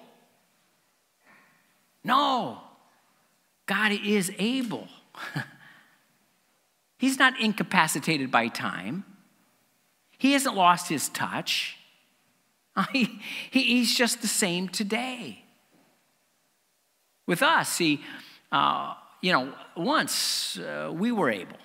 No, 2.03 2.59
God 3.65 3.91
is 3.91 4.31
able. 4.37 4.87
He's 6.97 7.17
not 7.17 7.39
incapacitated 7.39 8.29
by 8.29 8.49
time. 8.49 9.03
He 10.19 10.33
hasn't 10.33 10.55
lost 10.55 10.87
his 10.87 11.09
touch. 11.09 11.75
He, 12.93 13.19
he's 13.51 13.93
just 13.93 14.21
the 14.21 14.27
same 14.27 14.69
today. 14.69 15.43
With 17.27 17.43
us, 17.43 17.67
see, 17.67 17.99
uh, 18.53 18.93
you 19.21 19.33
know, 19.33 19.53
once 19.75 20.57
uh, 20.57 20.89
we 20.93 21.11
were 21.11 21.29
able, 21.29 21.57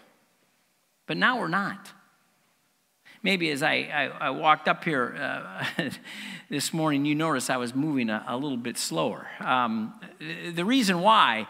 but 1.06 1.16
now 1.16 1.38
we're 1.38 1.46
not. 1.46 1.92
Maybe 3.22 3.50
as 3.50 3.62
I, 3.62 3.74
I, 3.74 4.26
I 4.26 4.30
walked 4.30 4.66
up 4.66 4.82
here 4.82 5.16
uh, 5.16 5.90
this 6.50 6.74
morning, 6.74 7.04
you 7.04 7.14
noticed 7.14 7.48
I 7.48 7.58
was 7.58 7.76
moving 7.76 8.10
a, 8.10 8.24
a 8.26 8.36
little 8.36 8.58
bit 8.58 8.76
slower. 8.76 9.28
Um, 9.38 9.94
the 10.18 10.64
reason 10.64 11.00
why 11.00 11.46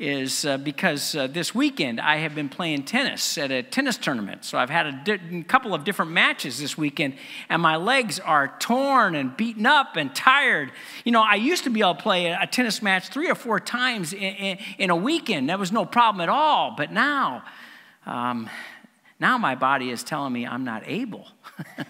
is 0.00 0.46
uh, 0.46 0.56
because 0.56 1.14
uh, 1.14 1.26
this 1.26 1.54
weekend 1.54 2.00
I 2.00 2.16
have 2.16 2.34
been 2.34 2.48
playing 2.48 2.84
tennis 2.84 3.36
at 3.36 3.50
a 3.50 3.62
tennis 3.62 3.98
tournament. 3.98 4.46
So 4.46 4.56
I've 4.56 4.70
had 4.70 4.86
a 4.86 4.92
di- 5.04 5.42
couple 5.42 5.74
of 5.74 5.84
different 5.84 6.10
matches 6.10 6.58
this 6.58 6.78
weekend, 6.78 7.16
and 7.50 7.60
my 7.60 7.76
legs 7.76 8.18
are 8.18 8.54
torn 8.58 9.14
and 9.14 9.36
beaten 9.36 9.66
up 9.66 9.96
and 9.96 10.14
tired. 10.14 10.72
You 11.04 11.12
know, 11.12 11.22
I 11.22 11.34
used 11.34 11.64
to 11.64 11.70
be 11.70 11.80
able 11.80 11.96
to 11.96 12.02
play 12.02 12.26
a, 12.26 12.42
a 12.42 12.46
tennis 12.46 12.80
match 12.80 13.08
three 13.08 13.30
or 13.30 13.34
four 13.34 13.60
times 13.60 14.14
in, 14.14 14.20
in, 14.20 14.58
in, 14.78 14.90
a 14.90 14.96
weekend. 14.96 15.50
That 15.50 15.58
was 15.58 15.70
no 15.70 15.84
problem 15.84 16.22
at 16.22 16.30
all. 16.30 16.74
But 16.76 16.92
now, 16.92 17.44
um, 18.06 18.48
now 19.20 19.36
my 19.36 19.54
body 19.54 19.90
is 19.90 20.02
telling 20.02 20.32
me 20.32 20.46
I'm 20.46 20.64
not 20.64 20.82
able. 20.86 21.28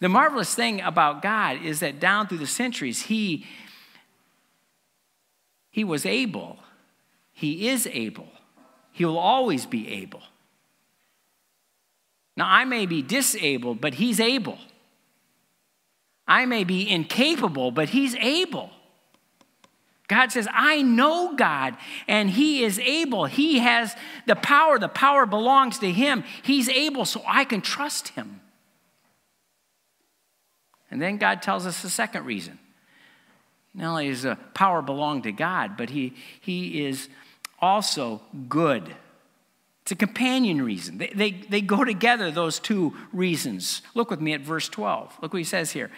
the 0.00 0.08
marvelous 0.08 0.54
thing 0.54 0.80
about 0.80 1.20
God 1.20 1.62
is 1.62 1.80
that 1.80 2.00
down 2.00 2.28
through 2.28 2.38
the 2.38 2.46
centuries, 2.46 3.02
He 3.02 3.44
he 5.78 5.84
was 5.84 6.04
able. 6.04 6.58
He 7.32 7.68
is 7.68 7.86
able. 7.86 8.26
He 8.90 9.04
will 9.04 9.16
always 9.16 9.64
be 9.64 9.86
able. 9.86 10.24
Now, 12.36 12.46
I 12.48 12.64
may 12.64 12.84
be 12.84 13.00
disabled, 13.00 13.80
but 13.80 13.94
He's 13.94 14.18
able. 14.18 14.58
I 16.26 16.46
may 16.46 16.64
be 16.64 16.90
incapable, 16.90 17.70
but 17.70 17.90
He's 17.90 18.16
able. 18.16 18.70
God 20.08 20.32
says, 20.32 20.48
I 20.52 20.82
know 20.82 21.36
God, 21.36 21.76
and 22.08 22.28
He 22.28 22.64
is 22.64 22.80
able. 22.80 23.26
He 23.26 23.60
has 23.60 23.94
the 24.26 24.34
power. 24.34 24.80
The 24.80 24.88
power 24.88 25.26
belongs 25.26 25.78
to 25.78 25.92
Him. 25.92 26.24
He's 26.42 26.68
able, 26.68 27.04
so 27.04 27.22
I 27.24 27.44
can 27.44 27.60
trust 27.60 28.08
Him. 28.08 28.40
And 30.90 31.00
then 31.00 31.18
God 31.18 31.40
tells 31.40 31.66
us 31.66 31.82
the 31.82 31.88
second 31.88 32.24
reason 32.24 32.58
not 33.78 33.90
only 33.90 34.08
does 34.08 34.22
the 34.22 34.36
power 34.54 34.82
belong 34.82 35.22
to 35.22 35.32
God, 35.32 35.76
but 35.76 35.90
he, 35.90 36.14
he 36.40 36.84
is 36.84 37.08
also 37.60 38.20
good. 38.48 38.94
It's 39.82 39.92
a 39.92 39.96
companion 39.96 40.60
reason. 40.60 40.98
They, 40.98 41.12
they, 41.14 41.30
they 41.30 41.60
go 41.60 41.84
together, 41.84 42.30
those 42.30 42.58
two 42.58 42.94
reasons. 43.12 43.82
Look 43.94 44.10
with 44.10 44.20
me 44.20 44.32
at 44.32 44.40
verse 44.40 44.68
12. 44.68 45.18
Look 45.22 45.32
what 45.32 45.38
he 45.38 45.44
says 45.44 45.70
here. 45.70 45.90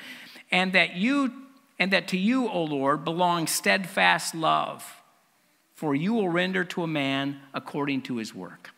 And 0.53 0.75
that 0.75 0.97
you 0.97 1.33
and 1.79 1.95
that 1.95 2.09
to 2.09 2.19
you, 2.19 2.47
O 2.49 2.63
Lord, 2.63 3.05
belongs 3.05 3.51
steadfast 3.51 4.35
love, 4.35 5.03
for 5.75 5.95
you 5.95 6.13
will 6.13 6.29
render 6.29 6.63
to 6.63 6.83
a 6.83 6.87
man 6.87 7.41
according 7.55 8.03
to 8.03 8.19
his 8.19 8.35
work. 8.35 8.71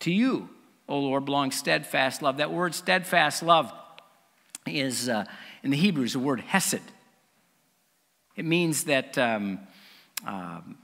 To 0.00 0.10
you, 0.10 0.48
O 0.88 0.98
Lord, 0.98 1.26
belongs 1.26 1.56
steadfast 1.56 2.22
love. 2.22 2.38
That 2.38 2.50
word 2.50 2.74
steadfast 2.74 3.42
love 3.42 3.70
is, 4.66 5.10
uh, 5.10 5.26
in 5.62 5.70
the 5.70 5.76
Hebrew 5.76 6.04
is 6.04 6.12
the 6.12 6.18
word 6.18 6.40
hesed. 6.40 6.80
It 8.36 8.44
means 8.44 8.84
that 8.84 9.18
um, 9.18 9.60
um, 10.26 10.78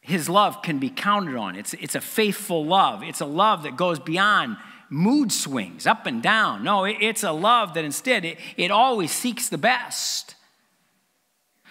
his 0.00 0.28
love 0.28 0.62
can 0.62 0.78
be 0.78 0.88
counted 0.88 1.36
on. 1.36 1.56
It's, 1.56 1.74
it's 1.74 1.94
a 1.94 2.00
faithful 2.00 2.64
love. 2.64 3.02
It's 3.02 3.20
a 3.20 3.26
love 3.26 3.64
that 3.64 3.76
goes 3.76 3.98
beyond 3.98 4.56
mood 4.88 5.32
swings, 5.32 5.86
up 5.86 6.06
and 6.06 6.22
down. 6.22 6.62
No, 6.62 6.84
it, 6.84 6.96
it's 7.00 7.22
a 7.22 7.32
love 7.32 7.74
that 7.74 7.84
instead 7.84 8.24
it, 8.24 8.38
it 8.56 8.70
always 8.70 9.10
seeks 9.10 9.48
the 9.48 9.58
best. 9.58 10.36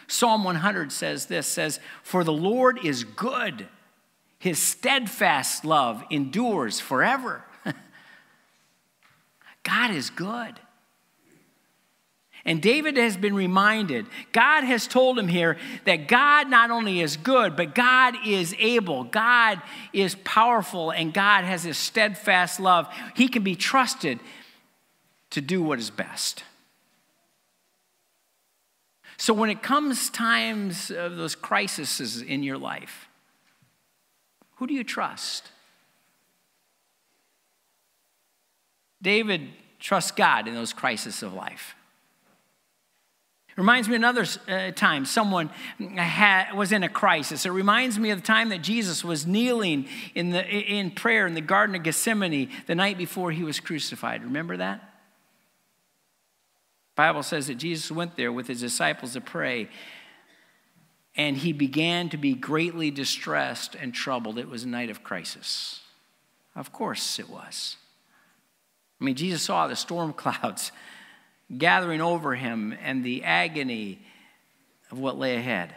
Psalm 0.07 0.43
100 0.43 0.91
says 0.91 1.25
this 1.25 1.47
says, 1.47 1.79
For 2.03 2.23
the 2.23 2.33
Lord 2.33 2.83
is 2.85 3.03
good, 3.03 3.67
his 4.37 4.59
steadfast 4.59 5.65
love 5.65 6.03
endures 6.09 6.79
forever. 6.79 7.43
God 9.63 9.91
is 9.91 10.09
good. 10.09 10.59
And 12.47 12.61
David 12.61 12.95
has 12.97 13.17
been 13.17 13.33
reminded, 13.33 14.05
God 14.31 14.63
has 14.63 14.85
told 14.85 15.17
him 15.17 15.27
here 15.27 15.57
that 15.85 16.07
God 16.07 16.47
not 16.47 16.69
only 16.69 17.01
is 17.01 17.17
good, 17.17 17.55
but 17.55 17.73
God 17.73 18.13
is 18.23 18.53
able. 18.59 19.03
God 19.03 19.61
is 19.93 20.15
powerful, 20.23 20.91
and 20.91 21.11
God 21.11 21.43
has 21.43 21.63
his 21.63 21.77
steadfast 21.77 22.59
love. 22.59 22.87
He 23.15 23.27
can 23.27 23.41
be 23.41 23.55
trusted 23.55 24.19
to 25.31 25.41
do 25.41 25.63
what 25.63 25.79
is 25.79 25.89
best. 25.89 26.43
So 29.17 29.33
when 29.33 29.49
it 29.49 29.63
comes 29.63 30.11
times 30.11 30.91
of 30.91 31.17
those 31.17 31.33
crises 31.33 32.21
in 32.21 32.43
your 32.43 32.59
life, 32.59 33.07
Who 34.57 34.67
do 34.67 34.73
you 34.73 34.83
trust? 34.83 35.51
David 39.01 39.49
trusts 39.79 40.11
God 40.11 40.47
in 40.47 40.53
those 40.53 40.73
crises 40.73 41.21
of 41.21 41.33
life. 41.33 41.75
Reminds 43.57 43.87
me 43.87 43.95
another 43.95 44.25
uh, 44.49 44.71
time 44.71 45.05
someone 45.05 45.49
had, 45.95 46.53
was 46.53 46.73
in 46.73 46.83
a 46.83 46.89
crisis. 46.89 47.45
It 47.45 47.51
reminds 47.51 47.97
me 47.97 48.09
of 48.09 48.19
the 48.19 48.27
time 48.27 48.49
that 48.49 48.61
Jesus 48.61 49.01
was 49.01 49.25
kneeling 49.25 49.87
in, 50.13 50.31
the, 50.31 50.45
in 50.45 50.91
prayer 50.91 51.25
in 51.25 51.35
the 51.35 51.41
Garden 51.41 51.73
of 51.75 51.83
Gethsemane 51.83 52.49
the 52.67 52.75
night 52.75 52.97
before 52.97 53.31
he 53.31 53.43
was 53.43 53.61
crucified. 53.61 54.23
Remember 54.25 54.57
that? 54.57 54.91
Bible 56.95 57.23
says 57.23 57.47
that 57.47 57.55
Jesus 57.55 57.89
went 57.91 58.17
there 58.17 58.31
with 58.31 58.47
his 58.47 58.59
disciples 58.59 59.13
to 59.13 59.21
pray, 59.21 59.69
and 61.15 61.37
he 61.37 61.53
began 61.53 62.09
to 62.09 62.17
be 62.17 62.33
greatly 62.33 62.91
distressed 62.91 63.75
and 63.75 63.93
troubled. 63.93 64.37
It 64.37 64.49
was 64.49 64.63
a 64.63 64.67
night 64.67 64.89
of 64.89 65.03
crisis. 65.03 65.81
Of 66.55 66.73
course 66.73 67.19
it 67.19 67.29
was. 67.29 67.77
I 68.99 69.03
mean, 69.03 69.15
Jesus 69.15 69.43
saw 69.43 69.67
the 69.67 69.75
storm 69.77 70.11
clouds 70.17 70.73
gathering 71.57 72.01
over 72.01 72.35
him 72.35 72.75
and 72.81 73.03
the 73.03 73.23
agony 73.23 73.99
of 74.91 74.99
what 74.99 75.17
lay 75.17 75.35
ahead. 75.35 75.73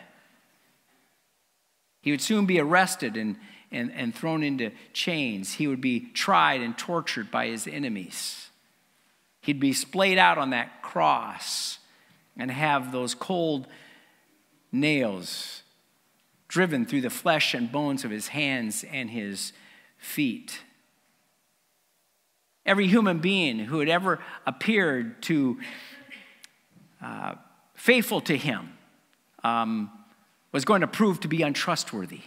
He 2.00 2.10
would 2.10 2.20
soon 2.20 2.46
be 2.46 2.60
arrested 2.60 3.16
and, 3.16 3.36
and, 3.70 3.92
and 3.92 4.14
thrown 4.14 4.42
into 4.42 4.70
chains. 4.92 5.54
He 5.54 5.66
would 5.66 5.80
be 5.80 6.00
tried 6.00 6.60
and 6.60 6.76
tortured 6.76 7.30
by 7.30 7.46
his 7.46 7.66
enemies. 7.66 8.50
He'd 9.40 9.60
be 9.60 9.72
splayed 9.72 10.18
out 10.18 10.38
on 10.38 10.50
that 10.50 10.82
cross 10.82 11.78
and 12.36 12.50
have 12.50 12.92
those 12.92 13.14
cold 13.14 13.66
nails 14.72 15.62
driven 16.48 16.86
through 16.86 17.02
the 17.02 17.10
flesh 17.10 17.52
and 17.54 17.70
bones 17.70 18.04
of 18.04 18.10
his 18.10 18.28
hands 18.28 18.84
and 18.90 19.10
his 19.10 19.52
feet. 19.98 20.60
Every 22.68 22.86
human 22.86 23.20
being 23.20 23.58
who 23.60 23.78
had 23.78 23.88
ever 23.88 24.18
appeared 24.46 25.22
to 25.22 25.58
uh, 27.02 27.36
faithful 27.72 28.20
to 28.20 28.36
him 28.36 28.74
um, 29.42 29.90
was 30.52 30.66
going 30.66 30.82
to 30.82 30.86
prove 30.86 31.20
to 31.20 31.28
be 31.28 31.40
untrustworthy. 31.40 32.20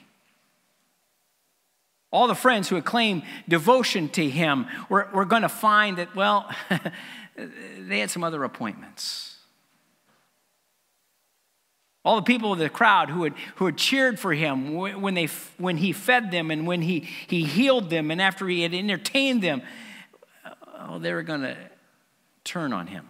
All 2.12 2.28
the 2.28 2.34
friends 2.34 2.70
who 2.70 2.76
had 2.76 2.86
claimed 2.86 3.22
devotion 3.48 4.10
to 4.10 4.28
him 4.28 4.66
were, 4.90 5.08
were 5.14 5.26
going 5.26 5.44
to 5.44 5.50
find 5.50 6.00
that, 6.00 6.16
well, 6.16 6.50
they 7.78 8.00
had 8.00 8.10
some 8.10 8.24
other 8.24 8.44
appointments. 8.44 9.38
All 12.04 12.16
the 12.16 12.24
people 12.24 12.52
of 12.52 12.58
the 12.58 12.68
crowd 12.68 13.12
who 13.12 13.26
had, 13.26 13.34
who 13.58 13.68
had 13.68 13.78
cheered 13.78 14.20
for 14.20 14.34
him 14.34 14.74
when, 14.74 15.14
they, 15.14 15.28
when 15.60 15.78
he 15.78 15.94
fed 15.94 16.32
them 16.32 16.50
and 16.50 16.66
when 16.66 16.82
he, 16.82 17.08
he 17.28 17.44
healed 17.46 17.92
them 17.92 18.10
and 18.10 18.20
after 18.20 18.48
he 18.48 18.64
had 18.64 18.74
entertained 18.74 19.44
them, 19.44 19.62
oh, 20.90 21.00
they 21.00 21.14
were 21.14 21.24
going 21.24 21.42
to 21.42 21.58
turn 22.44 22.74
on 22.74 22.88
him. 22.88 23.08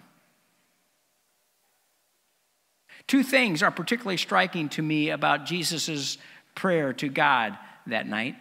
Two 3.07 3.23
things 3.23 3.63
are 3.63 3.71
particularly 3.71 4.17
striking 4.17 4.69
to 4.69 4.81
me 4.81 5.10
about 5.10 5.45
Jesus' 5.45 6.17
prayer 6.55 6.93
to 6.93 7.10
God 7.10 7.57
that 7.88 8.07
night. 8.07 8.36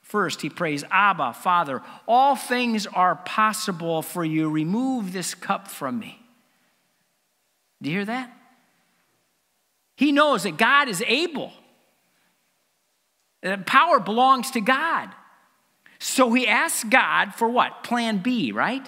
First, 0.00 0.40
he 0.40 0.48
prays, 0.48 0.84
Abba, 0.90 1.34
Father, 1.34 1.82
all 2.06 2.34
things 2.34 2.86
are 2.86 3.16
possible 3.16 4.00
for 4.00 4.24
you. 4.24 4.48
Remove 4.48 5.12
this 5.12 5.34
cup 5.34 5.68
from 5.68 5.98
me. 5.98 6.18
Do 7.82 7.90
you 7.90 7.96
hear 7.96 8.06
that? 8.06 8.32
He 9.96 10.12
knows 10.12 10.44
that 10.44 10.56
God 10.56 10.88
is 10.88 11.02
able. 11.06 11.52
That 13.42 13.66
power 13.66 14.00
belongs 14.00 14.50
to 14.52 14.60
God. 14.60 15.10
So 15.98 16.32
he 16.32 16.46
asks 16.46 16.84
God 16.84 17.34
for 17.34 17.48
what? 17.48 17.82
Plan 17.82 18.18
B, 18.18 18.52
right? 18.52 18.86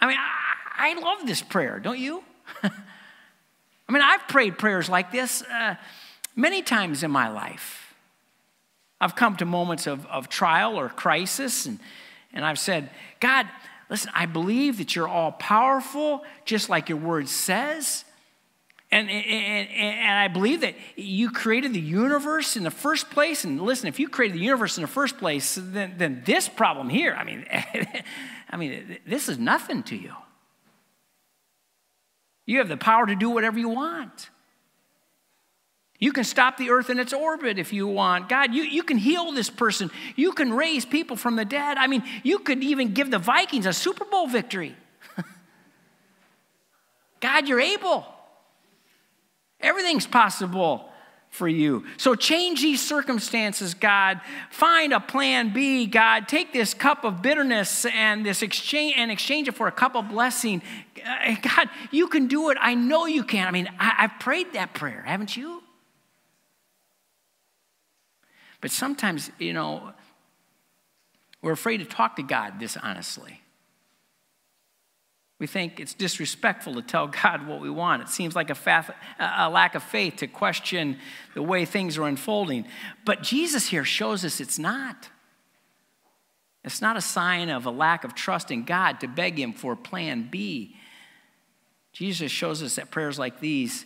I 0.00 0.06
mean, 0.06 0.16
I, 0.18 0.90
I 0.90 1.00
love 1.00 1.26
this 1.26 1.42
prayer, 1.42 1.78
don't 1.78 1.98
you? 1.98 2.22
I 2.62 3.92
mean, 3.92 4.02
I've 4.02 4.26
prayed 4.28 4.58
prayers 4.58 4.88
like 4.88 5.12
this 5.12 5.42
uh, 5.42 5.76
many 6.34 6.62
times 6.62 7.02
in 7.02 7.10
my 7.10 7.28
life. 7.28 7.94
I've 9.00 9.14
come 9.14 9.36
to 9.36 9.44
moments 9.44 9.86
of, 9.86 10.06
of 10.06 10.28
trial 10.28 10.78
or 10.78 10.88
crisis, 10.88 11.66
and, 11.66 11.78
and 12.32 12.44
I've 12.44 12.58
said, 12.58 12.88
God, 13.20 13.46
listen, 13.90 14.10
I 14.14 14.24
believe 14.26 14.78
that 14.78 14.96
you're 14.96 15.08
all 15.08 15.32
powerful, 15.32 16.24
just 16.46 16.70
like 16.70 16.88
your 16.88 16.98
word 16.98 17.28
says. 17.28 18.03
And, 18.94 19.10
and, 19.10 19.68
and, 19.70 20.18
I 20.18 20.28
believe 20.28 20.60
that 20.60 20.76
you 20.94 21.32
created 21.32 21.74
the 21.74 21.80
universe 21.80 22.56
in 22.56 22.62
the 22.62 22.70
first 22.70 23.10
place. 23.10 23.42
And 23.42 23.60
listen, 23.60 23.88
if 23.88 23.98
you 23.98 24.08
created 24.08 24.36
the 24.36 24.44
universe 24.44 24.78
in 24.78 24.82
the 24.82 24.88
first 24.88 25.18
place, 25.18 25.58
then, 25.60 25.94
then 25.96 26.22
this 26.24 26.48
problem 26.48 26.88
here, 26.88 27.12
I 27.12 27.24
mean, 27.24 27.44
I 28.50 28.56
mean, 28.56 28.98
this 29.04 29.28
is 29.28 29.36
nothing 29.36 29.82
to 29.84 29.96
you. 29.96 30.12
You 32.46 32.58
have 32.58 32.68
the 32.68 32.76
power 32.76 33.04
to 33.04 33.16
do 33.16 33.30
whatever 33.30 33.58
you 33.58 33.68
want. 33.68 34.30
You 35.98 36.12
can 36.12 36.22
stop 36.22 36.56
the 36.56 36.70
earth 36.70 36.88
in 36.88 37.00
its 37.00 37.12
orbit 37.12 37.58
if 37.58 37.72
you 37.72 37.88
want. 37.88 38.28
God, 38.28 38.54
you, 38.54 38.62
you 38.62 38.84
can 38.84 38.98
heal 38.98 39.32
this 39.32 39.50
person. 39.50 39.90
You 40.14 40.30
can 40.30 40.52
raise 40.52 40.84
people 40.84 41.16
from 41.16 41.34
the 41.34 41.44
dead. 41.44 41.78
I 41.78 41.88
mean, 41.88 42.04
you 42.22 42.38
could 42.38 42.62
even 42.62 42.94
give 42.94 43.10
the 43.10 43.18
Vikings 43.18 43.66
a 43.66 43.72
Super 43.72 44.04
Bowl 44.04 44.28
victory. 44.28 44.76
God, 47.20 47.48
you're 47.48 47.60
able. 47.60 48.13
Everything's 49.64 50.06
possible 50.06 50.90
for 51.30 51.48
you. 51.48 51.84
So 51.96 52.14
change 52.14 52.62
these 52.62 52.80
circumstances, 52.80 53.74
God. 53.74 54.20
Find 54.50 54.92
a 54.92 55.00
plan 55.00 55.52
B, 55.52 55.86
God. 55.86 56.28
Take 56.28 56.52
this 56.52 56.74
cup 56.74 57.02
of 57.02 57.22
bitterness 57.22 57.86
and 57.86 58.24
this 58.24 58.40
exchange 58.42 58.94
and 58.96 59.10
exchange 59.10 59.48
it 59.48 59.56
for 59.56 59.66
a 59.66 59.72
cup 59.72 59.96
of 59.96 60.08
blessing. 60.10 60.62
Uh, 61.04 61.34
God, 61.42 61.68
you 61.90 62.06
can 62.06 62.28
do 62.28 62.50
it. 62.50 62.58
I 62.60 62.74
know 62.74 63.06
you 63.06 63.24
can. 63.24 63.48
I 63.48 63.50
mean, 63.50 63.68
I, 63.80 64.06
have 64.06 64.20
prayed 64.20 64.52
that 64.52 64.74
prayer, 64.74 65.02
haven't 65.04 65.36
you? 65.36 65.62
But 68.60 68.70
sometimes, 68.70 69.30
you 69.38 69.52
know, 69.52 69.92
we're 71.42 71.52
afraid 71.52 71.78
to 71.78 71.84
talk 71.84 72.16
to 72.16 72.22
God 72.22 72.60
this 72.60 72.76
honestly. 72.76 73.40
We 75.38 75.46
think 75.46 75.80
it's 75.80 75.94
disrespectful 75.94 76.74
to 76.74 76.82
tell 76.82 77.08
God 77.08 77.46
what 77.46 77.60
we 77.60 77.68
want. 77.68 78.02
It 78.02 78.08
seems 78.08 78.36
like 78.36 78.50
a, 78.50 78.94
a, 79.18 79.50
lack 79.50 79.74
of 79.74 79.82
faith 79.82 80.16
to 80.16 80.26
question 80.26 80.98
the 81.34 81.42
way 81.42 81.64
things 81.64 81.98
are 81.98 82.06
unfolding. 82.06 82.66
But 83.04 83.22
Jesus 83.22 83.68
here 83.68 83.84
shows 83.84 84.24
us 84.24 84.40
it's 84.40 84.58
not. 84.58 85.08
It's 86.62 86.80
not 86.80 86.96
a 86.96 87.00
sign 87.00 87.50
of 87.50 87.66
a 87.66 87.70
lack 87.70 88.04
of 88.04 88.14
trust 88.14 88.50
in 88.50 88.64
God 88.64 89.00
to 89.00 89.08
beg 89.08 89.38
Him 89.38 89.52
for 89.52 89.76
plan 89.76 90.28
B. 90.30 90.76
Jesus 91.92 92.32
shows 92.32 92.62
us 92.62 92.76
that 92.76 92.90
prayers 92.90 93.18
like 93.18 93.40
these 93.40 93.84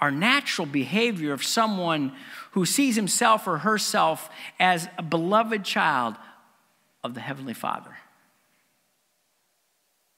are 0.00 0.10
natural 0.10 0.66
behavior 0.66 1.32
of 1.32 1.44
someone 1.44 2.12
who 2.52 2.64
sees 2.64 2.96
himself 2.96 3.46
or 3.46 3.58
herself 3.58 4.30
as 4.58 4.88
a 4.96 5.02
beloved 5.02 5.64
child 5.64 6.16
of 7.04 7.14
the 7.14 7.20
Heavenly 7.20 7.52
Father. 7.52 7.96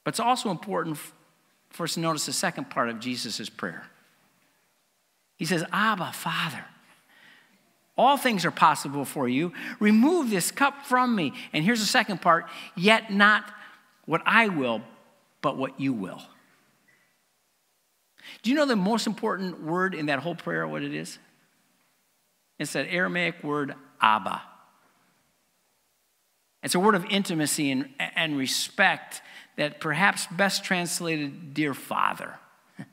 But 0.03 0.13
it's 0.13 0.19
also 0.19 0.49
important 0.49 0.97
for 1.69 1.83
us 1.83 1.95
to 1.95 1.99
notice 1.99 2.25
the 2.25 2.33
second 2.33 2.69
part 2.69 2.89
of 2.89 2.99
Jesus' 2.99 3.49
prayer. 3.49 3.85
He 5.37 5.45
says, 5.45 5.63
Abba, 5.71 6.11
Father, 6.13 6.63
all 7.97 8.17
things 8.17 8.45
are 8.45 8.51
possible 8.51 9.05
for 9.05 9.27
you. 9.27 9.53
Remove 9.79 10.29
this 10.29 10.51
cup 10.51 10.85
from 10.85 11.15
me. 11.15 11.33
And 11.51 11.63
here's 11.63 11.79
the 11.79 11.85
second 11.85 12.21
part 12.21 12.45
yet 12.75 13.11
not 13.11 13.51
what 14.05 14.21
I 14.25 14.49
will, 14.49 14.81
but 15.41 15.57
what 15.57 15.79
you 15.79 15.93
will. 15.93 16.21
Do 18.41 18.49
you 18.49 18.55
know 18.55 18.65
the 18.65 18.75
most 18.75 19.07
important 19.07 19.61
word 19.61 19.93
in 19.93 20.07
that 20.07 20.19
whole 20.19 20.35
prayer, 20.35 20.67
what 20.67 20.83
it 20.83 20.93
is? 20.93 21.19
It's 22.59 22.73
that 22.73 22.87
Aramaic 22.89 23.43
word, 23.43 23.75
Abba. 24.01 24.41
It's 26.61 26.75
a 26.75 26.79
word 26.79 26.95
of 26.95 27.05
intimacy 27.05 27.71
and, 27.71 27.89
and 27.99 28.37
respect 28.37 29.21
that 29.55 29.79
perhaps 29.79 30.27
best 30.27 30.63
translated, 30.63 31.53
Dear 31.53 31.73
Father. 31.73 32.35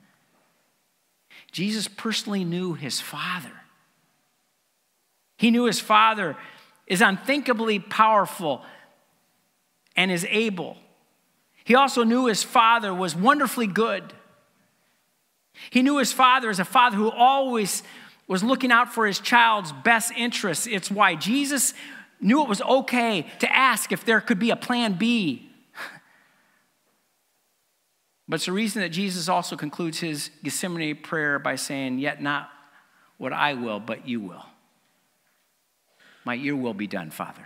Jesus 1.51 1.87
personally 1.87 2.43
knew 2.43 2.73
his 2.73 3.01
Father. 3.01 3.51
He 5.37 5.51
knew 5.51 5.65
his 5.65 5.79
Father 5.79 6.37
is 6.85 7.01
unthinkably 7.01 7.79
powerful 7.79 8.63
and 9.95 10.11
is 10.11 10.25
able. 10.29 10.77
He 11.63 11.75
also 11.75 12.03
knew 12.03 12.27
his 12.27 12.43
Father 12.43 12.93
was 12.93 13.15
wonderfully 13.15 13.67
good. 13.67 14.13
He 15.69 15.81
knew 15.81 15.97
his 15.97 16.13
Father 16.13 16.49
as 16.49 16.59
a 16.59 16.65
Father 16.65 16.95
who 16.97 17.09
always 17.09 17.83
was 18.27 18.43
looking 18.43 18.71
out 18.71 18.93
for 18.93 19.05
his 19.05 19.19
child's 19.19 19.71
best 19.71 20.11
interests. 20.15 20.67
It's 20.67 20.89
why 20.89 21.15
Jesus 21.15 21.73
knew 22.19 22.43
it 22.43 22.49
was 22.49 22.61
okay 22.61 23.25
to 23.39 23.55
ask 23.55 23.91
if 23.91 24.05
there 24.05 24.21
could 24.21 24.39
be 24.39 24.51
a 24.51 24.55
plan 24.55 24.93
B 24.93 25.50
but 28.31 28.35
it's 28.35 28.45
the 28.45 28.53
reason 28.53 28.81
that 28.81 28.93
Jesus 28.93 29.27
also 29.27 29.57
concludes 29.57 29.99
his 29.99 30.31
Gethsemane 30.41 30.95
prayer 30.95 31.37
by 31.37 31.57
saying, 31.57 31.99
Yet 31.99 32.21
not 32.21 32.49
what 33.17 33.33
I 33.33 33.55
will, 33.55 33.81
but 33.81 34.07
you 34.07 34.21
will. 34.21 34.45
My 36.23 36.35
your 36.35 36.55
will 36.55 36.73
be 36.73 36.87
done, 36.87 37.11
Father. 37.11 37.45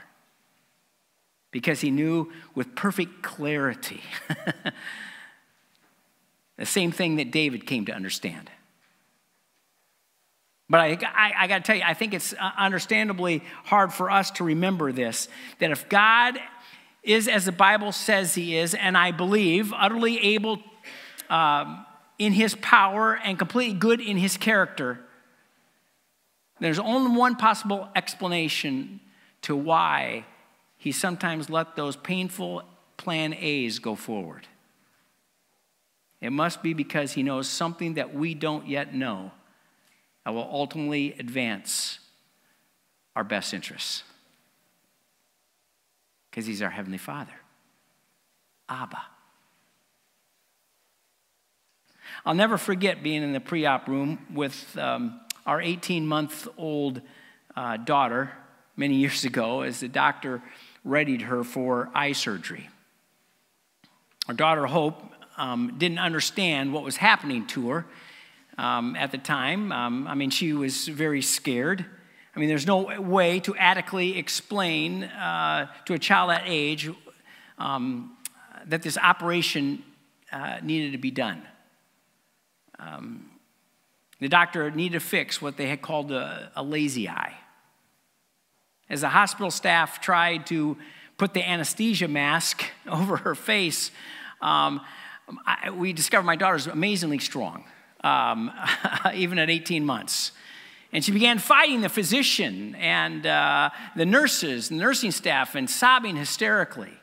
Because 1.50 1.82
he 1.82 1.89
knew 1.89 2.32
with 2.54 2.76
perfect 2.76 3.24
clarity 3.24 4.04
the 6.58 6.67
same 6.67 6.91
thing 6.91 7.15
that 7.15 7.32
David 7.32 7.65
came 7.65 7.88
to 7.88 7.91
understand. 7.91 8.52
But 10.69 10.82
I, 10.82 11.00
I, 11.15 11.34
I 11.36 11.48
got 11.48 11.58
to 11.58 11.63
tell 11.63 11.78
you, 11.78 11.84
I 11.84 11.95
think 11.95 12.13
it's 12.13 12.34
understandably 12.34 13.41
hard 13.63 13.91
for 13.91 14.12
us 14.12 14.30
to 14.32 14.43
remember 14.43 14.91
this 14.91 15.30
that 15.58 15.71
if 15.71 15.89
God 15.89 16.38
is 17.02 17.28
as 17.28 17.45
the 17.45 17.52
Bible 17.52 17.91
says 17.91 18.36
he 18.36 18.56
is, 18.56 18.76
and 18.76 18.95
I 18.95 19.10
believe 19.10 19.74
utterly 19.74 20.19
able 20.19 20.62
um, 21.29 21.85
in 22.17 22.33
his 22.33 22.55
power 22.55 23.19
and 23.23 23.38
completely 23.38 23.77
good 23.77 24.01
in 24.01 24.17
his 24.17 24.38
character, 24.38 24.99
there's 26.59 26.79
only 26.79 27.15
one 27.15 27.35
possible 27.35 27.89
explanation 27.95 28.99
to 29.41 29.55
why 29.55 30.25
he 30.77 30.91
sometimes 30.91 31.49
let 31.49 31.75
those 31.75 31.95
painful 31.95 32.63
plan 32.97 33.33
A's 33.33 33.79
go 33.79 33.95
forward. 33.95 34.47
It 36.21 36.31
must 36.31 36.63
be 36.63 36.73
because 36.73 37.11
he 37.11 37.23
knows 37.23 37.47
something 37.47 37.95
that 37.95 38.15
we 38.15 38.33
don't 38.33 38.67
yet 38.67 38.95
know 38.95 39.31
that 40.23 40.33
will 40.33 40.49
ultimately 40.51 41.13
advance 41.19 41.99
our 43.15 43.23
best 43.23 43.53
interests. 43.53 44.03
Because 46.29 46.45
he's 46.45 46.61
our 46.61 46.69
Heavenly 46.69 46.97
Father. 46.97 47.33
Abba. 48.67 49.01
I'll 52.27 52.33
never 52.33 52.57
forget 52.57 53.03
being 53.03 53.21
in 53.21 53.33
the 53.33 53.39
pre 53.39 53.67
op 53.67 53.88
room 53.88 54.17
with 54.33 54.75
um, 54.79 55.19
our 55.45 55.61
18 55.61 56.07
month 56.07 56.47
old 56.57 57.01
uh, 57.55 57.77
daughter 57.77 58.31
many 58.75 58.95
years 58.95 59.25
ago 59.25 59.61
as 59.61 59.79
the 59.79 59.88
doctor 59.88 60.41
readied 60.83 61.21
her 61.21 61.43
for 61.43 61.91
eye 61.93 62.13
surgery. 62.13 62.67
Our 64.27 64.33
daughter, 64.33 64.65
Hope, 64.65 65.03
um, 65.38 65.75
didn't 65.77 65.99
understand 65.99 66.73
what 66.73 66.83
was 66.83 66.97
happening 66.97 67.45
to 67.47 67.69
her 67.69 67.85
um, 68.57 68.95
at 68.95 69.11
the 69.11 69.19
time. 69.19 69.71
Um, 69.71 70.07
I 70.07 70.15
mean, 70.15 70.31
she 70.31 70.51
was 70.51 70.88
very 70.88 71.21
scared. 71.21 71.85
I 72.35 72.39
mean, 72.39 72.49
there's 72.49 72.65
no 72.65 72.99
way 72.99 73.39
to 73.41 73.55
adequately 73.55 74.17
explain 74.17 75.03
uh, 75.03 75.67
to 75.85 75.93
a 75.93 75.99
child 75.99 76.31
that 76.31 76.43
age 76.47 76.89
um, 77.59 78.17
that 78.65 78.81
this 78.81 78.97
operation 78.97 79.83
uh, 80.31 80.57
needed 80.63 80.93
to 80.93 80.97
be 80.97 81.11
done. 81.11 81.43
Um, 82.79 83.29
the 84.19 84.29
doctor 84.29 84.71
needed 84.71 84.99
to 84.99 85.05
fix 85.05 85.41
what 85.41 85.57
they 85.57 85.67
had 85.67 85.81
called 85.81 86.11
a, 86.11 86.51
a 86.55 86.63
lazy 86.63 87.09
eye. 87.09 87.35
As 88.89 89.01
the 89.01 89.09
hospital 89.09 89.51
staff 89.51 89.99
tried 89.99 90.45
to 90.47 90.77
put 91.17 91.33
the 91.33 91.47
anesthesia 91.47 92.07
mask 92.07 92.65
over 92.88 93.17
her 93.17 93.35
face, 93.35 93.91
um, 94.41 94.81
I, 95.45 95.71
we 95.71 95.91
discovered 95.93 96.25
my 96.25 96.35
daughter's 96.35 96.67
amazingly 96.67 97.19
strong, 97.19 97.65
um, 98.03 98.51
even 99.13 99.39
at 99.39 99.49
18 99.49 99.85
months. 99.85 100.31
And 100.93 101.03
she 101.03 101.11
began 101.11 101.39
fighting 101.39 101.81
the 101.81 101.89
physician 101.89 102.75
and 102.75 103.25
uh, 103.25 103.71
the 103.95 104.05
nurses, 104.05 104.69
the 104.69 104.75
nursing 104.75 105.11
staff, 105.11 105.55
and 105.55 105.69
sobbing 105.69 106.15
hysterically. 106.15 106.93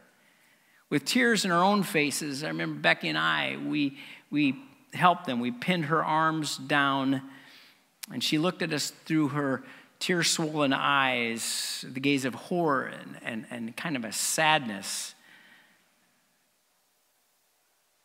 With 0.89 1.05
tears 1.05 1.45
in 1.45 1.51
her 1.51 1.59
own 1.59 1.83
faces, 1.83 2.45
I 2.45 2.49
remember 2.49 2.79
Becky 2.81 3.09
and 3.09 3.19
I, 3.19 3.59
we, 3.67 3.99
we 4.31 4.57
helped 4.93 5.27
them. 5.27 5.41
We 5.41 5.51
pinned 5.51 5.87
her 5.87 6.05
arms 6.05 6.57
down, 6.57 7.23
and 8.13 8.23
she 8.23 8.39
looked 8.39 8.63
at 8.63 8.73
us 8.73 8.91
through 9.05 9.29
her 9.29 9.63
tear 9.99 10.23
swollen 10.23 10.73
eyes, 10.73 11.85
the 11.89 12.01
gaze 12.01 12.25
of 12.25 12.35
horror 12.35 12.87
and, 12.87 13.17
and, 13.23 13.47
and 13.51 13.77
kind 13.77 13.97
of 13.97 14.05
a 14.05 14.13
sadness. 14.13 15.15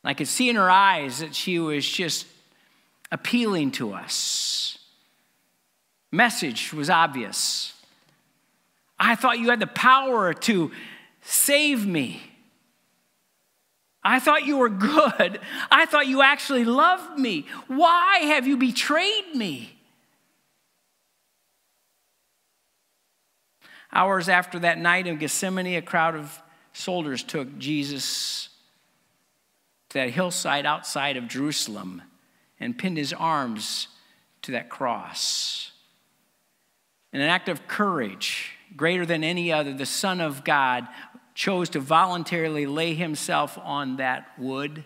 I 0.03 0.13
could 0.13 0.27
see 0.27 0.49
in 0.49 0.55
her 0.55 0.69
eyes 0.69 1.19
that 1.19 1.35
she 1.35 1.59
was 1.59 1.87
just 1.87 2.27
appealing 3.11 3.71
to 3.71 3.93
us. 3.93 4.77
Message 6.11 6.71
was 6.71 6.89
obvious. 6.89 7.73
I 8.99 9.15
thought 9.15 9.39
you 9.39 9.49
had 9.49 9.59
the 9.59 9.67
power 9.67 10.33
to 10.33 10.71
save 11.21 11.85
me. 11.85 12.21
I 14.07 14.19
thought 14.19 14.45
you 14.45 14.55
were 14.55 14.69
good. 14.69 15.41
I 15.69 15.85
thought 15.85 16.07
you 16.07 16.21
actually 16.21 16.63
loved 16.63 17.19
me. 17.19 17.45
Why 17.67 18.19
have 18.19 18.47
you 18.47 18.55
betrayed 18.55 19.35
me? 19.35 19.77
Hours 23.91 24.29
after 24.29 24.59
that 24.59 24.77
night 24.77 25.07
in 25.07 25.17
Gethsemane, 25.17 25.75
a 25.75 25.81
crowd 25.81 26.15
of 26.15 26.41
soldiers 26.71 27.21
took 27.21 27.57
Jesus 27.57 28.47
to 29.89 29.97
that 29.97 30.11
hillside 30.11 30.65
outside 30.65 31.17
of 31.17 31.27
Jerusalem 31.27 32.01
and 32.61 32.77
pinned 32.77 32.97
his 32.97 33.11
arms 33.11 33.89
to 34.43 34.53
that 34.53 34.69
cross. 34.69 35.71
In 37.11 37.19
an 37.19 37.29
act 37.29 37.49
of 37.49 37.67
courage, 37.67 38.53
greater 38.77 39.05
than 39.05 39.25
any 39.25 39.51
other, 39.51 39.73
the 39.73 39.85
Son 39.85 40.21
of 40.21 40.45
God 40.45 40.87
chose 41.37 41.69
to 41.69 41.79
voluntarily 41.79 42.65
lay 42.65 42.95
himself 42.95 43.59
on 43.59 43.97
that 43.97 44.27
wood. 44.39 44.83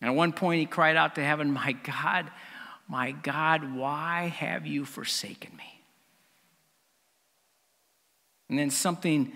And 0.00 0.08
at 0.08 0.14
one 0.14 0.32
point, 0.32 0.60
he 0.60 0.66
cried 0.66 0.94
out 0.94 1.16
to 1.16 1.24
heaven, 1.24 1.50
My 1.50 1.72
God, 1.72 2.30
my 2.88 3.10
God, 3.10 3.74
why 3.74 4.28
have 4.28 4.64
you 4.64 4.84
forsaken 4.84 5.56
me? 5.56 5.82
And 8.48 8.56
then 8.56 8.70
something 8.70 9.32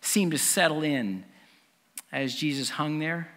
seemed 0.00 0.32
to 0.32 0.38
settle 0.38 0.82
in 0.82 1.26
as 2.10 2.34
Jesus 2.34 2.70
hung 2.70 2.98
there. 2.98 3.30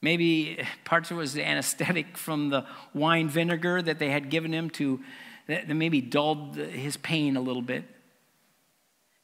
Maybe 0.00 0.64
parts 0.84 1.10
of 1.10 1.16
it 1.16 1.20
was 1.20 1.32
the 1.32 1.44
anesthetic 1.44 2.16
from 2.16 2.50
the 2.50 2.64
wine 2.94 3.28
vinegar 3.28 3.82
that 3.82 3.98
they 3.98 4.10
had 4.10 4.30
given 4.30 4.54
him 4.54 4.70
to 4.70 5.00
that 5.48 5.66
maybe 5.68 6.00
dulled 6.00 6.54
his 6.54 6.96
pain 6.96 7.36
a 7.36 7.40
little 7.40 7.62
bit. 7.62 7.82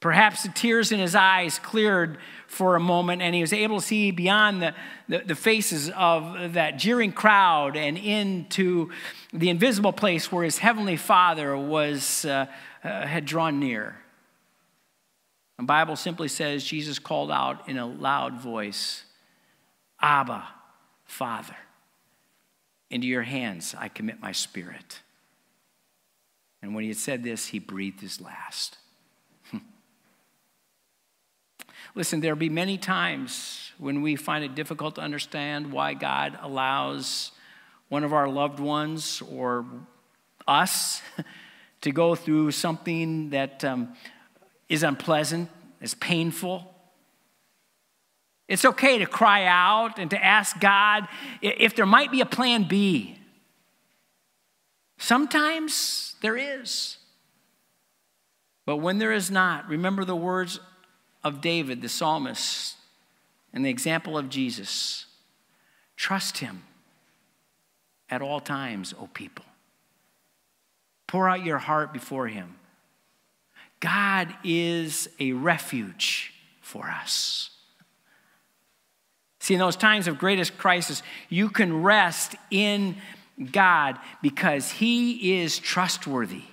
Perhaps 0.02 0.42
the 0.42 0.48
tears 0.48 0.90
in 0.90 0.98
his 0.98 1.14
eyes 1.14 1.60
cleared 1.60 2.18
for 2.48 2.74
a 2.74 2.80
moment 2.80 3.22
and 3.22 3.36
he 3.36 3.40
was 3.40 3.52
able 3.52 3.78
to 3.78 3.86
see 3.86 4.10
beyond 4.10 4.60
the, 4.60 4.74
the, 5.08 5.18
the, 5.18 5.34
faces 5.36 5.90
of 5.90 6.54
that 6.54 6.76
jeering 6.76 7.12
crowd 7.12 7.76
and 7.76 7.96
into 7.96 8.90
the 9.32 9.48
invisible 9.48 9.92
place 9.92 10.32
where 10.32 10.42
his 10.42 10.58
heavenly 10.58 10.96
father 10.96 11.56
was, 11.56 12.24
uh, 12.24 12.46
uh, 12.82 13.06
had 13.06 13.24
drawn 13.24 13.60
near. 13.60 13.96
The 15.58 15.64
Bible 15.66 15.94
simply 15.94 16.26
says 16.26 16.64
Jesus 16.64 16.98
called 16.98 17.30
out 17.30 17.68
in 17.68 17.78
a 17.78 17.86
loud 17.86 18.40
voice, 18.40 19.04
Abba, 20.00 20.48
Father, 21.04 21.56
into 22.90 23.06
your 23.06 23.22
hands 23.22 23.72
I 23.78 23.86
commit 23.86 24.20
my 24.20 24.32
spirit. 24.32 25.00
And 26.60 26.74
when 26.74 26.82
he 26.82 26.88
had 26.88 26.98
said 26.98 27.22
this, 27.22 27.46
he 27.46 27.60
breathed 27.60 28.00
his 28.00 28.20
last. 28.20 28.78
Listen, 31.94 32.20
there'll 32.20 32.36
be 32.38 32.48
many 32.48 32.78
times 32.78 33.72
when 33.78 34.02
we 34.02 34.16
find 34.16 34.44
it 34.44 34.54
difficult 34.54 34.94
to 34.94 35.00
understand 35.00 35.72
why 35.72 35.94
God 35.94 36.38
allows 36.40 37.32
one 37.88 38.04
of 38.04 38.12
our 38.12 38.28
loved 38.28 38.60
ones 38.60 39.22
or 39.30 39.66
us 40.46 41.02
to 41.82 41.92
go 41.92 42.14
through 42.14 42.50
something 42.50 43.30
that 43.30 43.64
um, 43.64 43.94
is 44.68 44.82
unpleasant, 44.82 45.50
is 45.80 45.94
painful. 45.94 46.72
It's 48.48 48.64
okay 48.64 48.98
to 48.98 49.06
cry 49.06 49.46
out 49.46 49.98
and 49.98 50.10
to 50.10 50.24
ask 50.24 50.58
God 50.60 51.08
if 51.40 51.76
there 51.76 51.86
might 51.86 52.10
be 52.10 52.20
a 52.20 52.26
plan 52.26 52.64
B. 52.64 53.18
Sometimes 54.98 56.14
there 56.22 56.36
is. 56.36 56.98
But 58.64 58.76
when 58.76 58.98
there 58.98 59.12
is 59.12 59.30
not, 59.30 59.68
remember 59.68 60.04
the 60.04 60.16
words 60.16 60.60
of 61.24 61.40
David, 61.40 61.82
the 61.82 61.88
psalmist, 61.88 62.76
and 63.52 63.64
the 63.64 63.70
example 63.70 64.18
of 64.18 64.28
Jesus. 64.28 65.06
Trust 65.96 66.38
him 66.38 66.62
at 68.10 68.22
all 68.22 68.40
times, 68.40 68.94
O 68.98 69.08
people. 69.12 69.44
Pour 71.06 71.28
out 71.28 71.44
your 71.44 71.58
heart 71.58 71.92
before 71.92 72.28
him. 72.28 72.56
God 73.80 74.32
is 74.44 75.08
a 75.18 75.32
refuge 75.32 76.32
for 76.60 76.86
us. 76.86 77.50
See, 79.42 79.54
in 79.54 79.60
those 79.60 79.74
times 79.74 80.06
of 80.06 80.18
greatest 80.18 80.56
crisis, 80.56 81.02
you 81.28 81.50
can 81.50 81.82
rest 81.82 82.36
in 82.48 82.96
God 83.50 83.98
because 84.22 84.70
He 84.70 85.40
is 85.40 85.58
trustworthy. 85.58 86.44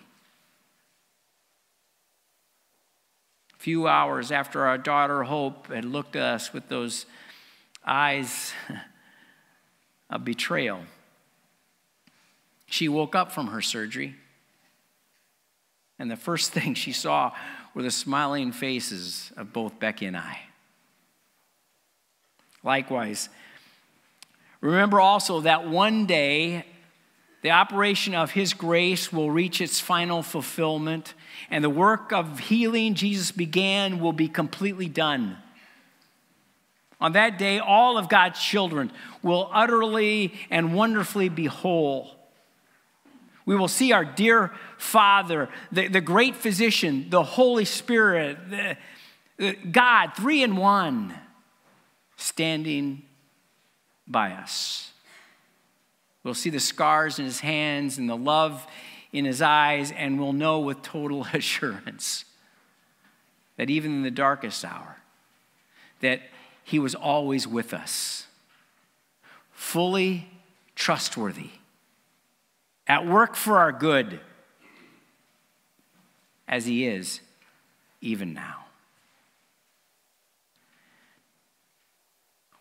A 3.48 3.48
few 3.59 3.89
hours 3.89 4.31
after 4.31 4.65
our 4.65 4.77
daughter 4.77 5.23
Hope 5.23 5.67
had 5.67 5.83
looked 5.83 6.15
at 6.15 6.23
us 6.23 6.53
with 6.53 6.69
those 6.69 7.05
eyes 7.85 8.53
of 10.09 10.23
betrayal, 10.23 10.79
she 12.65 12.87
woke 12.87 13.15
up 13.15 13.31
from 13.31 13.47
her 13.47 13.61
surgery. 13.61 14.15
And 15.99 16.09
the 16.09 16.15
first 16.15 16.51
thing 16.53 16.73
she 16.73 16.93
saw 16.93 17.33
were 17.75 17.83
the 17.83 17.91
smiling 17.91 18.53
faces 18.53 19.31
of 19.35 19.51
both 19.51 19.77
Becky 19.77 20.05
and 20.05 20.15
I. 20.15 20.39
Likewise, 22.63 23.27
remember 24.61 25.01
also 25.01 25.41
that 25.41 25.67
one 25.67 26.05
day 26.05 26.65
the 27.41 27.51
operation 27.51 28.15
of 28.15 28.31
His 28.31 28.53
grace 28.53 29.13
will 29.13 29.31
reach 29.31 29.61
its 29.61 29.79
final 29.79 30.21
fulfillment, 30.21 31.13
and 31.49 31.63
the 31.63 31.69
work 31.69 32.11
of 32.11 32.39
healing 32.39 32.95
Jesus 32.95 33.31
began 33.31 33.99
will 33.99 34.13
be 34.13 34.27
completely 34.27 34.89
done. 34.89 35.37
On 37.01 37.13
that 37.13 37.37
day, 37.37 37.59
all 37.59 37.97
of 37.97 38.09
God's 38.09 38.41
children 38.41 38.91
will 39.23 39.49
utterly 39.53 40.33
and 40.49 40.73
wonderfully 40.73 41.29
be 41.29 41.45
whole. 41.45 42.11
We 43.45 43.55
will 43.55 43.69
see 43.69 43.93
our 43.93 44.05
dear 44.05 44.51
Father, 44.77 45.49
the, 45.71 45.87
the 45.87 46.01
great 46.01 46.35
physician, 46.35 47.07
the 47.09 47.23
Holy 47.23 47.65
Spirit, 47.65 48.37
the, 48.49 48.77
the 49.37 49.53
God, 49.53 50.11
three 50.15 50.43
in 50.43 50.57
one, 50.57 51.15
standing 52.17 53.03
by 54.05 54.33
us. 54.33 54.88
We'll 56.23 56.33
see 56.33 56.49
the 56.49 56.59
scars 56.59 57.19
in 57.19 57.25
his 57.25 57.39
hands 57.39 57.97
and 57.97 58.09
the 58.09 58.17
love 58.17 58.67
in 59.11 59.25
his 59.25 59.41
eyes, 59.41 59.91
and 59.91 60.19
we'll 60.19 60.33
know 60.33 60.59
with 60.59 60.81
total 60.81 61.25
assurance 61.33 62.25
that 63.57 63.69
even 63.69 63.91
in 63.91 64.03
the 64.03 64.11
darkest 64.11 64.63
hour, 64.63 64.97
that 66.01 66.21
he 66.63 66.79
was 66.79 66.95
always 66.95 67.47
with 67.47 67.73
us, 67.73 68.27
fully 69.51 70.29
trustworthy, 70.75 71.49
at 72.87 73.05
work 73.05 73.35
for 73.35 73.57
our 73.57 73.71
good, 73.71 74.19
as 76.47 76.65
he 76.65 76.85
is 76.85 77.21
even 78.01 78.33
now. 78.33 78.68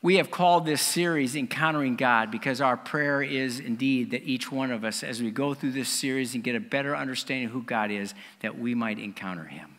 We 0.01 0.17
have 0.17 0.31
called 0.31 0.65
this 0.65 0.81
series 0.81 1.35
Encountering 1.35 1.97
God 1.97 2.31
because 2.31 2.61
our 2.61 2.77
prayer 2.77 3.21
is 3.21 3.59
indeed 3.59 4.13
that 4.13 4.23
each 4.23 4.53
one 4.53 4.71
of 4.71 4.85
us, 4.85 5.03
as 5.03 5.21
we 5.21 5.33
go 5.33 5.55
through 5.55 5.73
this 5.73 5.89
series 5.89 6.35
and 6.35 6.45
get 6.45 6.55
a 6.55 6.61
better 6.61 6.97
understanding 6.97 7.47
of 7.47 7.53
who 7.53 7.63
God 7.63 7.91
is, 7.91 8.15
that 8.41 8.57
we 8.57 8.77
might 8.77 9.01
encounter 9.01 9.45
Him. 9.45 9.75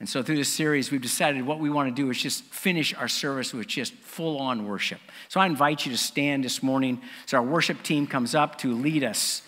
And 0.00 0.08
so, 0.08 0.20
through 0.20 0.34
this 0.34 0.48
series, 0.48 0.90
we've 0.90 1.00
decided 1.00 1.46
what 1.46 1.60
we 1.60 1.70
want 1.70 1.94
to 1.94 2.02
do 2.02 2.10
is 2.10 2.20
just 2.20 2.42
finish 2.42 2.92
our 2.92 3.06
service 3.06 3.54
with 3.54 3.68
just 3.68 3.94
full 3.94 4.40
on 4.40 4.66
worship. 4.66 4.98
So, 5.28 5.38
I 5.38 5.46
invite 5.46 5.86
you 5.86 5.92
to 5.92 5.98
stand 5.98 6.42
this 6.42 6.60
morning 6.60 7.00
So, 7.26 7.36
our 7.36 7.44
worship 7.44 7.84
team 7.84 8.08
comes 8.08 8.34
up 8.34 8.58
to 8.58 8.74
lead 8.74 9.04
us 9.04 9.42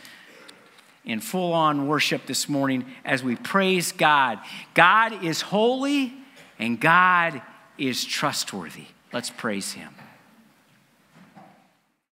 in 1.05 1.19
full 1.19 1.53
on 1.53 1.89
worship 1.89 2.27
this 2.27 2.49
morning 2.49 2.85
as 3.05 3.25
we 3.25 3.35
praise 3.35 3.91
God. 3.91 4.39
God 4.75 5.25
is 5.25 5.41
holy 5.41 6.13
and 6.57 6.81
God 6.81 7.43
is 7.77 8.05
trustworthy. 8.05 8.87
Let's 9.15 9.31
praise 9.31 9.73
Him. 9.75 9.95